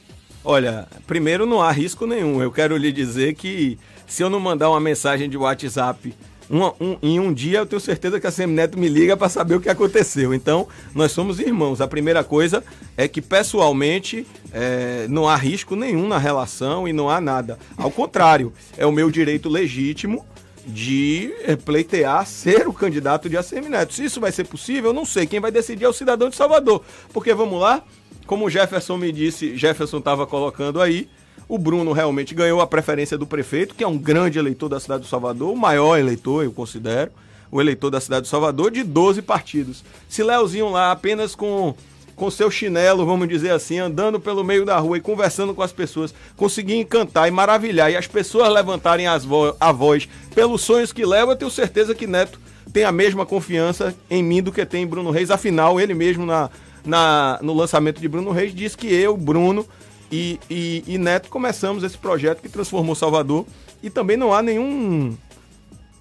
Olha, 0.43 0.87
primeiro 1.07 1.45
não 1.45 1.61
há 1.61 1.71
risco 1.71 2.05
nenhum. 2.05 2.41
Eu 2.41 2.51
quero 2.51 2.77
lhe 2.77 2.91
dizer 2.91 3.35
que 3.35 3.77
se 4.05 4.23
eu 4.23 4.29
não 4.29 4.39
mandar 4.39 4.69
uma 4.69 4.79
mensagem 4.79 5.29
de 5.29 5.37
WhatsApp 5.37 6.13
um, 6.49 6.63
um, 6.81 6.97
em 7.01 7.19
um 7.19 7.31
dia, 7.31 7.59
eu 7.59 7.65
tenho 7.65 7.79
certeza 7.79 8.19
que 8.19 8.25
a 8.25 8.31
Semineto 8.31 8.77
me 8.77 8.89
liga 8.89 9.15
para 9.15 9.29
saber 9.29 9.55
o 9.55 9.61
que 9.61 9.69
aconteceu. 9.69 10.33
Então, 10.33 10.67
nós 10.95 11.11
somos 11.11 11.39
irmãos. 11.39 11.79
A 11.79 11.87
primeira 11.87 12.23
coisa 12.23 12.63
é 12.97 13.07
que, 13.07 13.21
pessoalmente, 13.21 14.25
é, 14.51 15.05
não 15.09 15.29
há 15.29 15.35
risco 15.35 15.75
nenhum 15.75 16.07
na 16.07 16.17
relação 16.17 16.87
e 16.87 16.93
não 16.93 17.09
há 17.09 17.21
nada. 17.21 17.59
Ao 17.77 17.91
contrário, 17.91 18.51
é 18.77 18.85
o 18.85 18.91
meu 18.91 19.11
direito 19.11 19.47
legítimo 19.47 20.25
de 20.65 21.33
é, 21.43 21.55
pleitear 21.55 22.25
ser 22.25 22.67
o 22.67 22.73
candidato 22.73 23.29
de 23.29 23.37
ACM. 23.37 23.69
Se 23.89 24.05
isso 24.05 24.19
vai 24.19 24.31
ser 24.31 24.45
possível, 24.45 24.89
eu 24.89 24.93
não 24.93 25.05
sei. 25.05 25.27
Quem 25.27 25.39
vai 25.39 25.51
decidir 25.51 25.85
é 25.85 25.89
o 25.89 25.93
cidadão 25.93 26.29
de 26.29 26.35
Salvador. 26.35 26.83
Porque, 27.13 27.33
vamos 27.33 27.61
lá, 27.61 27.83
como 28.25 28.45
o 28.45 28.49
Jefferson 28.49 28.97
me 28.97 29.11
disse, 29.11 29.55
Jefferson 29.55 29.99
estava 29.99 30.25
colocando 30.25 30.81
aí, 30.81 31.07
o 31.49 31.57
Bruno 31.57 31.91
realmente 31.91 32.35
ganhou 32.35 32.61
a 32.61 32.67
preferência 32.67 33.17
do 33.17 33.25
prefeito, 33.25 33.73
que 33.73 33.83
é 33.83 33.87
um 33.87 33.97
grande 33.97 34.37
eleitor 34.37 34.69
da 34.69 34.79
cidade 34.79 35.01
do 35.01 35.09
Salvador, 35.09 35.51
o 35.51 35.57
maior 35.57 35.97
eleitor, 35.97 36.43
eu 36.43 36.51
considero, 36.51 37.11
o 37.51 37.59
eleitor 37.59 37.89
da 37.89 37.99
cidade 37.99 38.21
do 38.21 38.27
Salvador, 38.27 38.69
de 38.69 38.83
12 38.83 39.23
partidos. 39.23 39.83
Se 40.07 40.21
Leozinho 40.21 40.69
lá 40.69 40.91
apenas 40.91 41.33
com 41.33 41.73
com 42.19 42.29
seu 42.29 42.51
chinelo, 42.51 43.05
vamos 43.05 43.29
dizer 43.29 43.51
assim, 43.51 43.79
andando 43.79 44.19
pelo 44.19 44.43
meio 44.43 44.65
da 44.65 44.77
rua 44.77 44.97
e 44.97 45.01
conversando 45.01 45.55
com 45.55 45.61
as 45.61 45.71
pessoas, 45.71 46.13
conseguir 46.35 46.75
encantar 46.75 47.29
e 47.29 47.31
maravilhar 47.31 47.89
e 47.89 47.95
as 47.95 48.07
pessoas 48.07 48.51
levantarem 48.51 49.07
as 49.07 49.23
vo 49.23 49.55
a 49.57 49.71
voz 49.71 50.07
pelos 50.35 50.59
sonhos 50.61 50.91
que 50.91 51.05
leva, 51.05 51.31
eu 51.31 51.37
tenho 51.37 51.49
certeza 51.49 51.95
que 51.95 52.05
Neto 52.05 52.37
tem 52.73 52.83
a 52.83 52.91
mesma 52.91 53.25
confiança 53.25 53.95
em 54.09 54.21
mim 54.21 54.43
do 54.43 54.51
que 54.51 54.65
tem 54.65 54.83
em 54.83 54.87
Bruno 54.87 55.11
Reis. 55.11 55.31
Afinal, 55.31 55.79
ele 55.79 55.93
mesmo 55.93 56.25
na, 56.25 56.49
na, 56.85 57.39
no 57.41 57.53
lançamento 57.53 58.01
de 58.01 58.07
Bruno 58.09 58.31
Reis 58.31 58.53
disse 58.53 58.77
que 58.77 58.93
eu, 58.93 59.15
Bruno 59.15 59.65
e, 60.11 60.39
e, 60.49 60.83
e 60.87 60.97
Neto 60.97 61.29
começamos 61.29 61.83
esse 61.83 61.97
projeto 61.97 62.41
que 62.41 62.49
transformou 62.49 62.95
Salvador 62.95 63.45
e 63.81 63.89
também 63.89 64.17
não 64.17 64.33
há 64.33 64.41
nenhum 64.41 65.15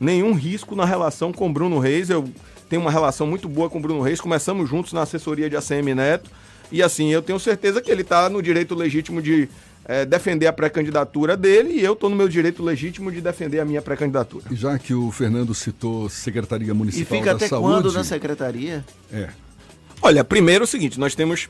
nenhum 0.00 0.32
risco 0.32 0.76
na 0.76 0.84
relação 0.84 1.32
com 1.32 1.52
Bruno 1.52 1.78
Reis. 1.78 2.08
Eu 2.10 2.28
tenho 2.68 2.82
uma 2.82 2.90
relação 2.90 3.26
muito 3.26 3.48
boa 3.48 3.68
com 3.68 3.78
o 3.78 3.80
Bruno 3.80 4.00
Reis. 4.00 4.20
Começamos 4.20 4.68
juntos 4.68 4.92
na 4.92 5.02
assessoria 5.02 5.50
de 5.50 5.56
ACM 5.56 5.94
Neto. 5.94 6.30
E 6.70 6.82
assim, 6.82 7.08
eu 7.08 7.22
tenho 7.22 7.38
certeza 7.38 7.80
que 7.80 7.90
ele 7.90 8.02
está 8.02 8.28
no 8.28 8.42
direito 8.42 8.74
legítimo 8.74 9.22
de 9.22 9.48
é, 9.84 10.04
defender 10.04 10.46
a 10.46 10.52
pré-candidatura 10.52 11.34
dele 11.36 11.70
e 11.70 11.82
eu 11.82 11.94
estou 11.94 12.10
no 12.10 12.16
meu 12.16 12.28
direito 12.28 12.62
legítimo 12.62 13.10
de 13.10 13.22
defender 13.22 13.58
a 13.58 13.64
minha 13.64 13.80
pré-candidatura. 13.80 14.44
E 14.50 14.54
já 14.54 14.78
que 14.78 14.92
o 14.92 15.10
Fernando 15.10 15.54
citou 15.54 16.10
Secretaria 16.10 16.74
Municipal 16.74 17.16
e 17.16 17.20
fica 17.20 17.30
da 17.30 17.36
até 17.36 17.48
Saúde... 17.48 17.68
quando 17.68 17.92
na 17.92 18.04
Secretaria? 18.04 18.84
É. 19.10 19.28
Olha, 20.02 20.22
primeiro 20.22 20.64
é 20.64 20.66
o 20.66 20.68
seguinte, 20.68 21.00
nós 21.00 21.14
temos, 21.14 21.48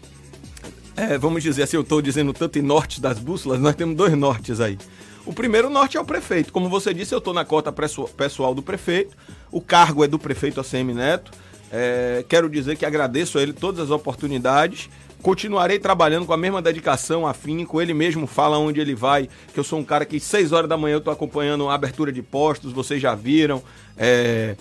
é, 0.98 1.18
vamos 1.18 1.42
dizer 1.42 1.62
assim, 1.62 1.76
eu 1.76 1.82
estou 1.82 2.02
dizendo 2.02 2.32
tanto 2.32 2.58
em 2.58 2.62
norte 2.62 3.00
das 3.00 3.18
bússolas, 3.18 3.60
nós 3.60 3.74
temos 3.74 3.96
dois 3.96 4.12
nortes 4.14 4.60
aí. 4.60 4.76
O 5.24 5.32
primeiro 5.32 5.68
norte 5.68 5.96
é 5.96 6.00
o 6.00 6.04
prefeito. 6.04 6.52
Como 6.52 6.68
você 6.68 6.94
disse, 6.94 7.14
eu 7.14 7.18
estou 7.18 7.34
na 7.34 7.44
cota 7.44 7.70
pessoal 7.70 8.54
do 8.54 8.62
prefeito. 8.62 9.14
O 9.52 9.60
cargo 9.60 10.02
é 10.02 10.08
do 10.08 10.18
prefeito 10.18 10.58
ACM 10.58 10.94
Neto. 10.94 11.30
É, 11.70 12.24
quero 12.26 12.48
dizer 12.48 12.76
que 12.76 12.86
agradeço 12.86 13.38
a 13.38 13.42
ele 13.42 13.52
todas 13.52 13.80
as 13.80 13.90
oportunidades. 13.90 14.88
Continuarei 15.20 15.78
trabalhando 15.78 16.24
com 16.24 16.32
a 16.32 16.36
mesma 16.36 16.62
dedicação, 16.62 17.26
afinco. 17.26 17.82
Ele 17.82 17.92
mesmo 17.92 18.26
fala 18.26 18.58
onde 18.58 18.80
ele 18.80 18.94
vai, 18.94 19.28
que 19.52 19.60
eu 19.60 19.64
sou 19.64 19.78
um 19.78 19.84
cara 19.84 20.06
que 20.06 20.18
6 20.18 20.52
horas 20.52 20.68
da 20.68 20.78
manhã 20.78 20.94
eu 20.94 20.98
estou 20.98 21.12
acompanhando 21.12 21.68
a 21.68 21.74
abertura 21.74 22.10
de 22.10 22.22
postos, 22.22 22.72
vocês 22.72 23.02
já 23.02 23.14
viram. 23.14 23.62
É, 23.98 24.56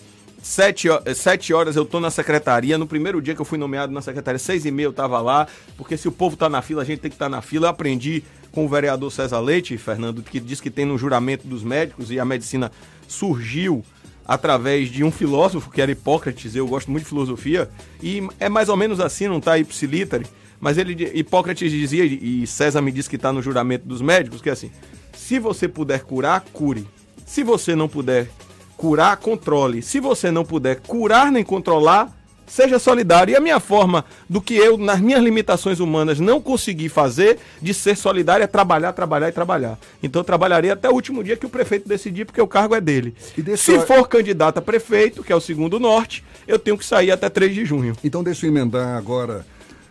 Sete, 0.47 0.87
sete 1.13 1.53
horas 1.53 1.75
eu 1.75 1.83
tô 1.83 1.99
na 1.99 2.09
secretaria. 2.09 2.77
No 2.77 2.87
primeiro 2.87 3.21
dia 3.21 3.35
que 3.35 3.41
eu 3.41 3.45
fui 3.45 3.57
nomeado 3.57 3.91
na 3.91 4.01
secretaria, 4.01 4.39
seis 4.39 4.65
e 4.65 4.71
meia 4.71 4.85
eu 4.85 4.93
tava 4.93 5.19
lá. 5.19 5.45
Porque 5.75 5.97
se 5.97 6.07
o 6.07 6.11
povo 6.11 6.37
tá 6.37 6.47
na 6.47 6.61
fila, 6.61 6.83
a 6.83 6.85
gente 6.85 7.01
tem 7.01 7.11
que 7.11 7.15
estar 7.15 7.25
tá 7.25 7.29
na 7.29 7.41
fila. 7.41 7.65
Eu 7.65 7.69
aprendi 7.69 8.23
com 8.53 8.65
o 8.65 8.69
vereador 8.69 9.11
César 9.11 9.41
Leite, 9.41 9.77
Fernando, 9.77 10.23
que 10.23 10.39
diz 10.39 10.61
que 10.61 10.71
tem 10.71 10.85
no 10.85 10.97
juramento 10.97 11.45
dos 11.45 11.63
médicos 11.63 12.11
e 12.11 12.17
a 12.17 12.23
medicina 12.23 12.71
surgiu 13.09 13.83
através 14.25 14.89
de 14.89 15.03
um 15.03 15.11
filósofo 15.11 15.69
que 15.69 15.81
era 15.81 15.91
Hipócrates, 15.91 16.55
eu 16.55 16.65
gosto 16.65 16.89
muito 16.89 17.03
de 17.03 17.09
filosofia, 17.09 17.69
e 18.01 18.25
é 18.39 18.49
mais 18.49 18.67
ou 18.67 18.75
menos 18.75 18.99
assim, 18.99 19.27
não 19.27 19.37
está 19.37 19.57
ipsilitare, 19.57 20.25
mas 20.59 20.77
ele 20.77 21.11
Hipócrates 21.13 21.71
dizia, 21.71 22.03
e 22.03 22.47
César 22.47 22.81
me 22.81 22.91
disse 22.91 23.09
que 23.09 23.15
está 23.15 23.31
no 23.31 23.41
juramento 23.41 23.87
dos 23.87 24.01
médicos, 24.01 24.41
que 24.41 24.49
é 24.49 24.53
assim, 24.53 24.71
se 25.13 25.39
você 25.39 25.67
puder 25.67 26.01
curar, 26.03 26.41
cure. 26.51 26.87
Se 27.25 27.43
você 27.43 27.75
não 27.75 27.89
puder 27.89 28.29
curar, 28.77 29.17
controle. 29.17 29.81
Se 29.81 29.99
você 29.99 30.29
não 30.31 30.45
puder 30.45 30.79
curar 30.81 31.31
nem 31.31 31.43
controlar, 31.43 32.15
seja 32.47 32.79
solidário. 32.79 33.33
E 33.33 33.35
a 33.35 33.41
minha 33.41 33.59
forma 33.59 34.05
do 34.29 34.41
que 34.41 34.55
eu, 34.55 34.77
nas 34.77 34.99
minhas 34.99 35.21
limitações 35.21 35.79
humanas, 35.79 36.19
não 36.19 36.39
consegui 36.39 36.87
fazer 36.87 37.37
de 37.61 37.73
ser 37.73 37.97
solidário 37.97 38.43
é 38.43 38.47
trabalhar, 38.47 38.93
trabalhar 38.93 39.27
e 39.27 39.31
trabalhar. 39.31 39.77
Então 40.01 40.21
eu 40.21 40.23
trabalharei 40.23 40.71
até 40.71 40.89
o 40.89 40.93
último 40.93 41.23
dia 41.23 41.35
que 41.35 41.45
o 41.45 41.49
prefeito 41.49 41.89
decidir, 41.89 42.25
porque 42.25 42.41
o 42.41 42.47
cargo 42.47 42.73
é 42.73 42.81
dele. 42.81 43.13
Se 43.57 43.79
for 43.81 44.07
candidato 44.07 44.59
a 44.59 44.61
prefeito, 44.61 45.23
que 45.23 45.33
é 45.33 45.35
o 45.35 45.41
segundo 45.41 45.79
norte, 45.79 46.23
eu 46.47 46.57
tenho 46.57 46.77
que 46.77 46.85
sair 46.85 47.11
até 47.11 47.29
3 47.29 47.53
de 47.53 47.65
junho. 47.65 47.95
Então 48.03 48.23
deixa 48.23 48.45
eu 48.45 48.51
emendar 48.51 48.97
agora. 48.97 49.45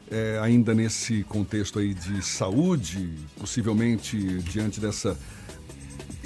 É, 0.08 0.38
ainda 0.40 0.72
nesse 0.72 1.24
contexto 1.24 1.80
aí 1.80 1.92
de 1.92 2.24
saúde, 2.24 3.10
possivelmente 3.40 4.16
diante 4.42 4.78
dessa 4.78 5.18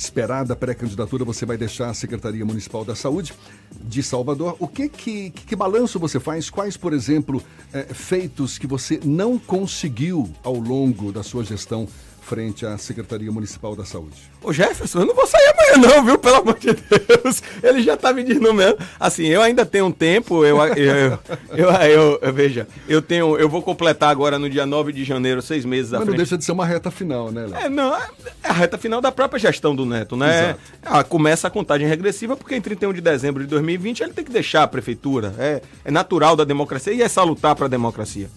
esperada 0.00 0.56
pré-candidatura, 0.56 1.26
você 1.26 1.44
vai 1.44 1.58
deixar 1.58 1.90
a 1.90 1.94
Secretaria 1.94 2.44
Municipal 2.44 2.86
da 2.86 2.94
Saúde 2.94 3.34
de 3.82 4.02
Salvador. 4.02 4.56
O 4.58 4.66
que 4.66 4.88
que, 4.88 5.28
que, 5.30 5.54
balanço 5.54 5.98
você 5.98 6.18
faz? 6.18 6.48
Quais, 6.48 6.74
por 6.74 6.94
exemplo, 6.94 7.42
é, 7.70 7.82
feitos 7.82 8.56
que 8.56 8.66
você 8.66 8.98
não 9.04 9.38
conseguiu 9.38 10.30
ao 10.42 10.54
longo 10.54 11.12
da 11.12 11.22
sua 11.22 11.44
gestão 11.44 11.86
frente 12.30 12.64
à 12.64 12.78
Secretaria 12.78 13.32
Municipal 13.32 13.74
da 13.74 13.84
Saúde. 13.84 14.14
Ô 14.40 14.52
Jefferson, 14.52 15.00
eu 15.00 15.06
não 15.06 15.16
vou 15.16 15.26
sair 15.26 15.52
amanhã 15.52 15.88
não, 15.88 16.04
viu? 16.04 16.16
Pelo 16.16 16.36
amor 16.36 16.56
de 16.60 16.68
Deus. 16.72 17.42
Ele 17.60 17.82
já 17.82 17.96
tá 17.96 18.12
me 18.12 18.22
dizendo 18.22 18.54
mesmo. 18.54 18.78
Assim, 19.00 19.26
eu 19.26 19.42
ainda 19.42 19.66
tenho 19.66 19.86
um 19.86 19.90
tempo, 19.90 20.44
eu, 20.44 20.56
eu, 20.76 21.18
eu, 21.50 22.18
eu, 22.22 22.32
veja, 22.32 22.68
eu 22.88 23.02
tenho, 23.02 23.36
eu 23.36 23.48
vou 23.48 23.60
completar 23.62 24.10
agora 24.10 24.38
no 24.38 24.48
dia 24.48 24.64
9 24.64 24.92
de 24.92 25.02
janeiro, 25.02 25.42
seis 25.42 25.64
meses 25.64 25.92
à 25.92 25.98
Mas 25.98 26.06
não 26.06 26.14
deixa 26.14 26.38
de 26.38 26.44
ser 26.44 26.52
uma 26.52 26.64
reta 26.64 26.88
final, 26.88 27.32
né, 27.32 27.46
Léo? 27.48 27.60
É, 27.62 27.68
não, 27.68 27.96
é 27.96 28.08
a 28.44 28.52
reta 28.52 28.78
final 28.78 29.00
da 29.00 29.10
própria 29.10 29.40
gestão 29.40 29.74
do 29.74 29.84
Neto, 29.84 30.16
né? 30.16 30.54
Ah, 30.84 31.02
começa 31.02 31.48
a 31.48 31.50
contagem 31.50 31.88
regressiva, 31.88 32.36
porque 32.36 32.54
em 32.54 32.60
31 32.60 32.92
de 32.92 33.00
dezembro 33.00 33.42
de 33.42 33.48
2020 33.48 34.04
ele 34.04 34.12
tem 34.12 34.24
que 34.24 34.30
deixar 34.30 34.62
a 34.62 34.68
prefeitura. 34.68 35.34
É, 35.36 35.62
é 35.84 35.90
natural 35.90 36.36
da 36.36 36.44
democracia 36.44 36.92
e 36.92 37.02
é 37.02 37.08
salutar 37.08 37.56
para 37.56 37.66
a 37.66 37.68
democracia. 37.68 38.30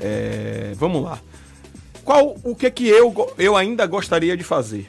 É, 0.00 0.72
vamos 0.76 1.02
lá. 1.02 1.18
Qual 2.04 2.36
o 2.44 2.54
que 2.54 2.70
que 2.70 2.86
eu, 2.86 3.32
eu 3.38 3.56
ainda 3.56 3.86
gostaria 3.86 4.36
de 4.36 4.44
fazer? 4.44 4.86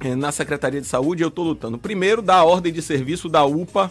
É, 0.00 0.14
na 0.14 0.30
Secretaria 0.30 0.80
de 0.80 0.86
Saúde 0.86 1.22
eu 1.22 1.28
estou 1.28 1.44
lutando. 1.44 1.78
Primeiro, 1.78 2.22
da 2.22 2.44
ordem 2.44 2.72
de 2.72 2.80
serviço 2.80 3.28
da 3.28 3.44
UPA 3.44 3.90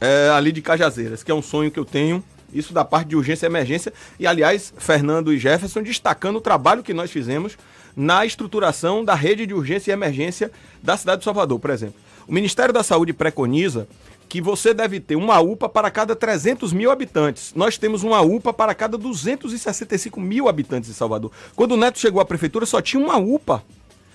é, 0.00 0.30
ali 0.30 0.50
de 0.50 0.62
Cajazeiras, 0.62 1.22
que 1.22 1.30
é 1.30 1.34
um 1.34 1.42
sonho 1.42 1.70
que 1.70 1.78
eu 1.78 1.84
tenho. 1.84 2.24
Isso 2.52 2.72
da 2.72 2.84
parte 2.84 3.08
de 3.08 3.16
urgência 3.16 3.44
e 3.46 3.48
emergência. 3.48 3.92
E, 4.18 4.26
aliás, 4.26 4.72
Fernando 4.78 5.32
e 5.32 5.38
Jefferson 5.38 5.82
destacando 5.82 6.36
o 6.36 6.40
trabalho 6.40 6.82
que 6.82 6.94
nós 6.94 7.10
fizemos 7.10 7.58
na 7.94 8.24
estruturação 8.24 9.04
da 9.04 9.14
rede 9.14 9.46
de 9.46 9.52
urgência 9.52 9.90
e 9.90 9.94
emergência 9.94 10.50
da 10.82 10.96
cidade 10.96 11.18
de 11.18 11.24
Salvador, 11.24 11.58
por 11.58 11.70
exemplo. 11.70 11.96
O 12.26 12.32
Ministério 12.32 12.72
da 12.72 12.82
Saúde 12.82 13.12
preconiza 13.12 13.86
que 14.28 14.40
você 14.40 14.74
deve 14.74 15.00
ter 15.00 15.16
uma 15.16 15.40
UPA 15.40 15.68
para 15.68 15.90
cada 15.90 16.16
300 16.16 16.72
mil 16.72 16.90
habitantes. 16.90 17.52
Nós 17.54 17.78
temos 17.78 18.02
uma 18.02 18.20
UPA 18.20 18.52
para 18.52 18.74
cada 18.74 18.98
265 18.98 20.20
mil 20.20 20.48
habitantes 20.48 20.90
em 20.90 20.92
Salvador. 20.92 21.30
Quando 21.54 21.72
o 21.72 21.76
Neto 21.76 21.98
chegou 21.98 22.20
à 22.20 22.24
prefeitura, 22.24 22.66
só 22.66 22.80
tinha 22.80 23.02
uma 23.02 23.16
UPA. 23.16 23.62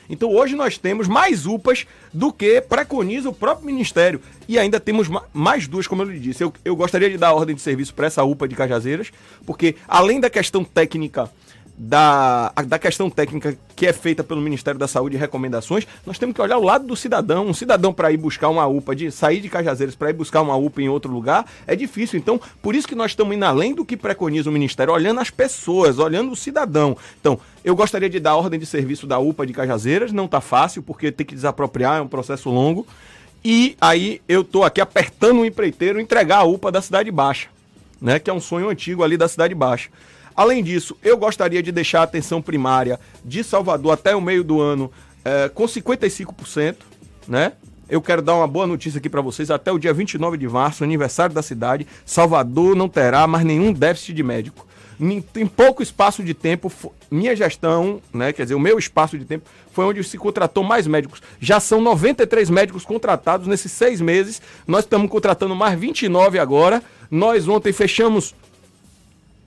Então 0.10 0.30
hoje 0.30 0.56
nós 0.56 0.78
temos 0.78 1.08
mais 1.08 1.46
UPAs 1.46 1.88
do 2.14 2.34
que 2.34 2.60
preconiza 2.60 3.30
o 3.30 3.34
próprio 3.34 3.66
Ministério. 3.66 4.22
E 4.48 4.60
ainda 4.60 4.78
temos 4.78 5.08
mais 5.34 5.68
duas, 5.68 5.88
como 5.88 6.02
eu 6.02 6.10
lhe 6.10 6.20
disse. 6.20 6.44
Eu, 6.44 6.52
eu 6.66 6.76
gostaria 6.76 7.10
de 7.10 7.18
dar 7.18 7.34
ordem 7.34 7.56
de 7.56 7.62
serviço 7.62 7.94
para 7.94 8.08
essa 8.08 8.22
UPA 8.24 8.48
de 8.48 8.56
Cajazeiras, 8.56 9.10
porque 9.46 9.76
além 9.88 10.20
da 10.20 10.30
questão 10.30 10.66
técnica 10.66 11.32
da, 11.78 12.52
da 12.68 12.78
questão 12.78 13.10
técnica 13.10 13.58
que 13.76 13.88
é 13.88 13.94
feita 13.94 14.24
pelo 14.24 14.40
Ministério 14.42 14.80
da 14.80 14.88
Saúde 14.88 15.16
e 15.16 15.20
recomendações, 15.20 15.88
nós 16.06 16.20
temos 16.20 16.36
que 16.36 16.42
olhar 16.42 16.58
o 16.58 16.64
lado 16.64 16.86
do 16.86 16.96
cidadão. 16.96 17.48
Um 17.48 17.54
cidadão 17.54 17.92
para 17.94 18.12
ir 18.12 18.18
buscar 18.18 18.50
uma 18.50 18.68
UPA, 18.68 18.96
de 18.96 19.12
sair 19.12 19.42
de 19.42 19.50
Cajazeiras 19.50 19.96
para 19.96 20.10
ir 20.10 20.14
buscar 20.14 20.42
uma 20.42 20.56
UPA 20.56 20.82
em 20.82 20.90
outro 20.90 21.12
lugar, 21.12 21.46
é 21.66 21.76
difícil. 21.76 22.20
Então, 22.20 22.40
por 22.62 22.76
isso 22.76 22.88
que 22.88 22.96
nós 22.96 23.12
estamos 23.12 23.36
indo 23.36 23.46
além 23.46 23.74
do 23.74 23.84
que 23.84 23.98
preconiza 23.98 24.50
o 24.50 24.54
Ministério, 24.54 24.94
olhando 24.94 25.20
as 25.20 25.30
pessoas, 25.30 25.98
olhando 25.98 26.32
o 26.32 26.36
cidadão. 26.36 26.96
Então, 27.20 27.40
eu 27.64 27.76
gostaria 27.76 28.10
de 28.10 28.20
dar 28.20 28.36
ordem 28.36 28.60
de 28.60 28.66
serviço 28.66 29.08
da 29.08 29.18
UPA 29.18 29.48
de 29.48 29.54
Cajazeiras, 29.54 30.12
não 30.12 30.26
está 30.26 30.42
fácil, 30.42 30.84
porque 30.84 31.12
tem 31.12 31.26
que 31.26 31.36
desapropriar, 31.36 31.98
é 31.98 32.02
um 32.02 32.08
processo 32.08 32.50
longo. 32.50 32.86
E 33.44 33.76
aí 33.82 34.22
eu 34.28 34.42
estou 34.42 34.64
aqui 34.64 34.80
apertando 34.80 35.40
o 35.40 35.46
empreiteiro 35.46 36.00
entregar 36.00 36.40
a 36.40 36.44
UPA 36.44 36.72
da 36.72 36.82
Cidade 36.82 37.10
Baixa, 37.10 37.48
né? 38.00 38.20
Que 38.20 38.30
é 38.30 38.34
um 38.34 38.40
sonho 38.40 38.70
antigo 38.70 39.04
ali 39.04 39.18
da 39.18 39.28
Cidade 39.28 39.56
Baixa. 39.56 39.90
Além 40.42 40.64
disso, 40.64 40.98
eu 41.04 41.20
gostaria 41.20 41.62
de 41.62 41.72
deixar 41.72 42.00
a 42.00 42.04
atenção 42.04 42.42
primária 42.42 43.00
de 43.24 43.44
Salvador 43.44 43.92
até 43.92 44.16
o 44.16 44.20
meio 44.20 44.44
do 44.44 44.60
ano 44.60 44.92
é, 45.24 45.48
com 45.50 45.66
55%, 45.66 46.78
né? 47.28 47.52
Eu 47.88 48.02
quero 48.02 48.24
dar 48.24 48.34
uma 48.34 48.48
boa 48.48 48.66
notícia 48.66 48.98
aqui 48.98 49.08
para 49.08 49.22
vocês. 49.22 49.52
Até 49.52 49.72
o 49.72 49.78
dia 49.78 49.94
29 49.94 50.38
de 50.38 50.50
março, 50.50 50.84
aniversário 50.84 51.36
da 51.36 51.44
cidade, 51.44 51.86
Salvador 52.04 52.76
não 52.76 52.90
terá 52.90 53.28
mais 53.28 53.46
nenhum 53.46 53.72
déficit 53.72 54.16
de 54.16 54.24
médico. 54.24 54.66
Em 55.00 55.46
pouco 55.46 55.84
espaço 55.84 56.24
de 56.24 56.34
tempo, 56.34 56.74
minha 57.12 57.36
gestão, 57.36 58.02
né, 58.12 58.34
quer 58.34 58.42
dizer, 58.42 58.56
o 58.56 58.60
meu 58.60 58.80
espaço 58.80 59.20
de 59.20 59.26
tempo, 59.26 59.48
foi 59.72 59.86
onde 59.86 60.04
se 60.04 60.18
contratou 60.18 60.64
mais 60.64 60.88
médicos. 60.88 61.22
Já 61.40 61.60
são 61.60 61.80
93 61.80 62.50
médicos 62.50 62.84
contratados 62.84 63.46
nesses 63.46 63.72
seis 63.72 64.02
meses. 64.02 64.42
Nós 64.66 64.86
estamos 64.86 65.08
contratando 65.08 65.56
mais 65.56 65.80
29 65.80 66.40
agora. 66.40 66.82
Nós 67.12 67.48
ontem 67.48 67.72
fechamos 67.72 68.34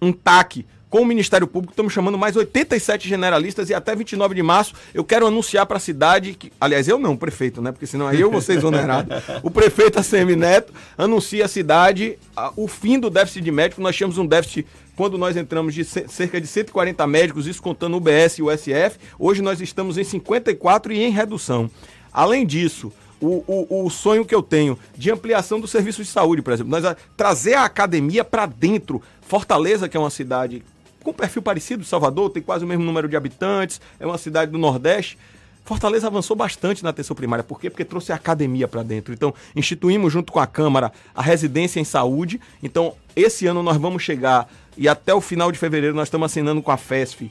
um 0.01 0.13
TAC 0.13 0.65
com 0.95 1.01
o 1.01 1.05
Ministério 1.05 1.45
Público, 1.49 1.73
estamos 1.73 1.93
chamando 1.93 2.17
mais 2.17 2.37
87 2.37 3.09
generalistas 3.09 3.69
e 3.69 3.75
até 3.75 3.97
29 3.97 4.33
de 4.33 4.45
março 4.45 4.75
eu 4.95 5.03
quero 5.03 5.27
anunciar 5.27 5.67
para 5.67 5.77
a 5.77 5.81
cidade, 5.81 6.35
que, 6.35 6.53
aliás, 6.61 6.87
eu 6.87 7.01
não, 7.01 7.15
o 7.15 7.19
prefeito, 7.19 7.61
né? 7.61 7.73
Porque 7.73 7.85
senão 7.85 8.07
aí 8.07 8.21
eu 8.21 8.31
vou 8.31 8.41
ser 8.41 8.59
exonerado. 8.59 9.13
o 9.43 9.51
prefeito 9.51 9.99
ACM 9.99 10.37
Neto 10.37 10.73
anuncia 10.97 11.47
a 11.47 11.49
cidade 11.49 12.17
a, 12.37 12.53
o 12.55 12.69
fim 12.69 12.97
do 13.01 13.11
déficit 13.11 13.43
de 13.43 13.51
médicos. 13.51 13.83
Nós 13.83 13.97
tínhamos 13.97 14.19
um 14.19 14.25
déficit 14.25 14.69
quando 14.95 15.19
nós 15.19 15.37
entramos 15.37 15.75
de 15.75 15.85
cerca 15.85 16.41
de 16.41 16.47
140 16.47 17.05
médicos, 17.09 17.49
isso 17.49 17.61
contando 17.61 17.95
o 17.95 17.97
UBS 17.97 18.39
e 18.39 18.43
o 18.43 18.57
SF. 18.57 18.97
Hoje 19.19 19.43
nós 19.43 19.61
estamos 19.61 19.99
em 19.99 20.05
54 20.05 20.93
e 20.93 21.03
em 21.03 21.11
redução. 21.11 21.69
Além 22.13 22.47
disso, 22.47 22.93
o, 23.21 23.43
o, 23.49 23.87
o, 23.87 23.91
sonho 23.91 24.25
que 24.25 24.35
eu 24.35 24.45
tenho 24.45 24.79
de 24.97 25.11
ampliação 25.11 25.59
do 25.59 25.67
serviço 25.67 26.05
de 26.05 26.09
saúde, 26.09 26.41
por 26.41 26.53
exemplo. 26.53 26.71
Nós 26.71 26.97
trazer 27.17 27.55
a 27.55 27.65
academia 27.65 28.23
para 28.23 28.47
dentro. 28.47 29.03
Fortaleza, 29.23 29.89
que 29.89 29.97
é 29.97 30.01
uma 30.01 30.11
cidade 30.11 30.63
com 31.05 31.13
perfil 31.13 31.43
parecido 31.43 31.85
Salvador, 31.85 32.31
tem 32.31 32.43
quase 32.43 32.65
o 32.65 32.69
mesmo 32.69 32.83
número 32.83 33.09
de 33.09 33.17
habitantes, 33.17 33.81
é 34.01 34.07
uma 34.07 34.19
cidade 34.19 34.51
do 34.51 34.59
Nordeste. 34.59 35.17
Fortaleza 35.65 36.07
avançou 36.07 36.37
bastante 36.37 36.83
na 36.83 36.91
atenção 36.91 37.15
primária. 37.17 37.43
Por 37.43 37.61
quê? 37.61 37.71
Porque 37.71 37.85
trouxe 37.85 38.13
a 38.13 38.17
academia 38.17 38.69
para 38.69 38.83
dentro. 38.83 39.15
Então, 39.15 39.33
instituímos 39.57 40.13
junto 40.13 40.33
com 40.33 40.39
a 40.39 40.47
Câmara 40.47 40.93
a 41.15 41.23
residência 41.23 41.81
em 41.81 41.85
saúde. 41.85 42.41
Então, 42.63 42.95
esse 43.17 43.47
ano 43.47 43.63
nós 43.63 43.77
vamos 43.77 44.03
chegar, 44.03 44.49
e 44.77 44.89
até 44.89 45.15
o 45.15 45.21
final 45.21 45.51
de 45.51 45.59
fevereiro 45.59 45.95
nós 45.95 46.09
estamos 46.09 46.27
assinando 46.27 46.61
com 46.61 46.71
a 46.71 46.77
FESF, 46.77 47.31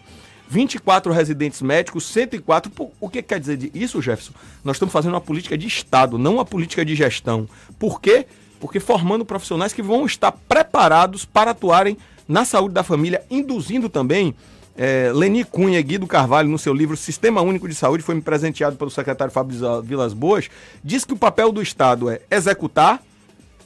24 0.50 1.12
residentes 1.12 1.62
médicos, 1.62 2.06
104. 2.08 2.72
O 3.00 3.10
que 3.10 3.22
quer 3.22 3.40
dizer 3.40 3.72
isso, 3.74 4.02
Jefferson? 4.02 4.34
Nós 4.64 4.78
estamos 4.78 4.92
fazendo 4.92 5.14
uma 5.14 5.22
política 5.22 5.58
de 5.58 5.68
Estado, 5.68 6.18
não 6.18 6.36
uma 6.36 6.46
política 6.46 6.84
de 6.84 6.96
gestão. 6.96 7.48
Por 7.78 8.02
quê? 8.02 8.26
Porque 8.60 8.80
formando 8.80 9.26
profissionais 9.26 9.74
que 9.74 9.82
vão 9.82 10.06
estar 10.06 10.32
preparados 10.32 11.24
para 11.26 11.52
atuarem 11.52 11.98
na 12.28 12.46
saúde 12.46 12.74
da 12.74 12.84
família, 12.84 13.24
induzindo 13.30 13.90
também. 13.90 14.34
É, 14.76 15.12
Leni 15.14 15.44
Cunha 15.44 15.80
e 15.80 15.84
Guido 15.84 16.08
Carvalho, 16.08 16.50
no 16.50 16.58
seu 16.58 16.74
livro 16.74 16.98
Sistema 16.98 17.42
Único 17.42 17.68
de 17.68 17.76
Saúde, 17.76 18.02
foi 18.02 18.16
me 18.16 18.22
presenteado 18.22 18.76
pelo 18.76 18.90
secretário 18.90 19.32
Fábio 19.32 19.82
Vilas 19.84 20.14
Boas, 20.14 20.50
diz 20.84 21.06
que 21.06 21.14
o 21.14 21.18
papel 21.18 21.52
do 21.52 21.62
Estado 21.62 22.10
é 22.10 22.22
executar, 22.32 23.00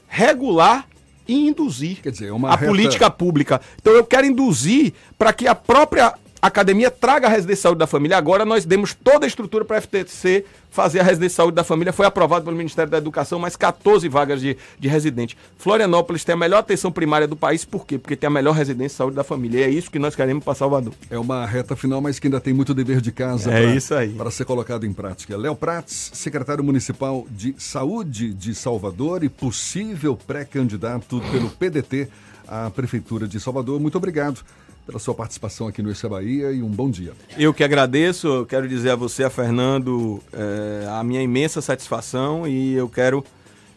regular 0.08 0.86
e 1.28 1.48
induzir 1.48 2.02
Quer 2.02 2.12
dizer, 2.12 2.32
é 2.32 2.46
a 2.46 2.56
reta... 2.56 2.66
política 2.66 3.10
pública. 3.10 3.62
Então 3.80 3.94
eu 3.94 4.04
quero 4.04 4.26
induzir 4.26 4.94
para 5.18 5.32
que 5.32 5.48
a 5.48 5.56
própria 5.56 6.14
a 6.42 6.48
academia 6.48 6.92
traga 6.92 7.28
a 7.28 7.30
residência 7.30 7.56
de 7.56 7.62
saúde 7.62 7.80
da 7.80 7.88
família. 7.88 8.18
Agora 8.18 8.46
nós 8.46 8.66
demos 8.66 8.94
toda 8.94 9.26
a 9.26 9.28
estrutura 9.28 9.66
para 9.66 9.78
a 9.78 9.82
FTC 9.82 10.46
fazer 10.70 11.00
a 11.00 11.04
residência 11.04 11.30
de 11.30 11.36
saúde 11.36 11.56
da 11.56 11.64
família. 11.64 11.92
Foi 11.92 12.06
aprovado 12.06 12.46
pelo 12.46 12.56
Ministério 12.56 12.92
da 12.92 12.98
Educação, 12.98 13.40
mais 13.40 13.56
14 13.56 14.08
vagas 14.08 14.40
de, 14.40 14.56
de 14.80 14.88
residente. 14.88 15.36
Florianópolis 15.58 16.24
tem 16.24 16.34
a 16.34 16.38
melhor 16.38 16.60
atenção 16.60 16.92
primária 16.92 17.28
do 17.28 17.36
país, 17.36 17.66
por 17.66 17.86
quê? 17.86 17.98
Porque 17.98 18.16
tem 18.16 18.28
a 18.28 18.32
melhor 18.32 18.54
residência 18.54 18.90
de 18.90 18.98
saúde 18.98 19.16
da 19.16 19.24
família. 19.24 19.62
E 19.62 19.64
é 19.64 19.70
isso 19.70 19.90
que 19.90 19.98
nós 19.98 20.16
queremos 20.16 20.44
para 20.44 20.54
Salvador. 20.54 20.94
É 21.10 21.18
uma 21.18 21.46
reta 21.46 21.76
final, 21.76 22.02
mas 22.02 22.20
que 22.20 22.28
ainda 22.28 22.40
tem 22.40 22.54
muito 22.54 22.74
dever 22.74 23.02
de 23.02 23.12
casa 23.12 23.52
é 23.52 23.64
pra, 23.64 23.76
isso 23.76 23.94
aí. 23.96 24.10
para 24.10 24.30
ser 24.30 24.46
colocado 24.46 24.86
em 24.86 24.94
prática. 24.94 25.36
Léo 25.36 25.56
Prats, 25.56 26.12
secretário 26.14 26.64
municipal 26.64 27.26
de 27.32 27.56
Saúde 27.58 28.34
de 28.34 28.54
Salvador 28.54 29.24
e 29.24 29.30
possível 29.30 30.16
pré-candidato 30.16 31.20
pelo 31.32 31.50
PDT 31.50 32.08
à 32.48 32.70
Prefeitura 32.70 33.28
de 33.28 33.40
Salvador. 33.40 33.80
Muito 33.80 33.98
obrigado 33.98 34.44
pela 34.88 34.98
sua 35.00 35.14
participação 35.14 35.68
aqui 35.68 35.82
no 35.82 35.92
Essa 35.92 36.08
Bahia 36.08 36.54
e 36.54 36.64
um 36.64 36.70
bom 36.70 36.90
dia. 36.90 37.12
Eu 37.38 37.54
que 37.54 37.62
agradeço, 37.62 38.28
eu 38.28 38.46
quero 38.46 38.70
dizer 38.70 38.92
a 38.92 38.96
você, 38.96 39.26
a 39.26 39.30
Fernando, 39.30 40.24
é, 40.32 40.88
a 40.90 41.04
minha 41.04 41.22
imensa 41.22 41.62
satisfação 41.62 42.48
e 42.48 42.74
eu 42.74 42.88
quero 42.88 43.22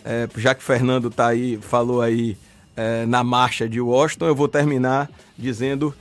é, 0.04 0.28
já 0.36 0.54
que 0.54 0.62
Fernando 0.62 1.10
tá 1.10 1.26
aí, 1.26 1.58
falou 1.60 2.00
aí 2.00 2.36
é, 2.76 3.04
na 3.06 3.24
marcha 3.24 3.68
de 3.68 3.80
Washington, 3.80 4.26
eu 4.26 4.36
vou 4.36 4.46
terminar 4.46 5.10
dizendo 5.36 5.92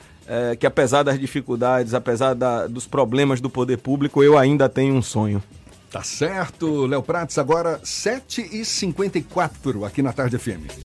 que 0.60 0.64
apesar 0.64 1.02
das 1.02 1.18
dificuldades, 1.18 1.92
apesar 1.92 2.34
da, 2.34 2.68
dos 2.68 2.86
problemas 2.86 3.40
do 3.40 3.50
poder 3.50 3.78
público, 3.78 4.22
eu 4.22 4.38
ainda 4.38 4.68
tenho 4.68 4.94
um 4.94 5.02
sonho. 5.02 5.42
Tá 5.90 6.04
certo, 6.04 6.86
Léo 6.86 7.02
Prates, 7.02 7.36
agora 7.36 7.80
7h54 7.80 9.84
aqui 9.84 10.02
na 10.02 10.12
Tarde 10.12 10.38
FM. 10.38 10.70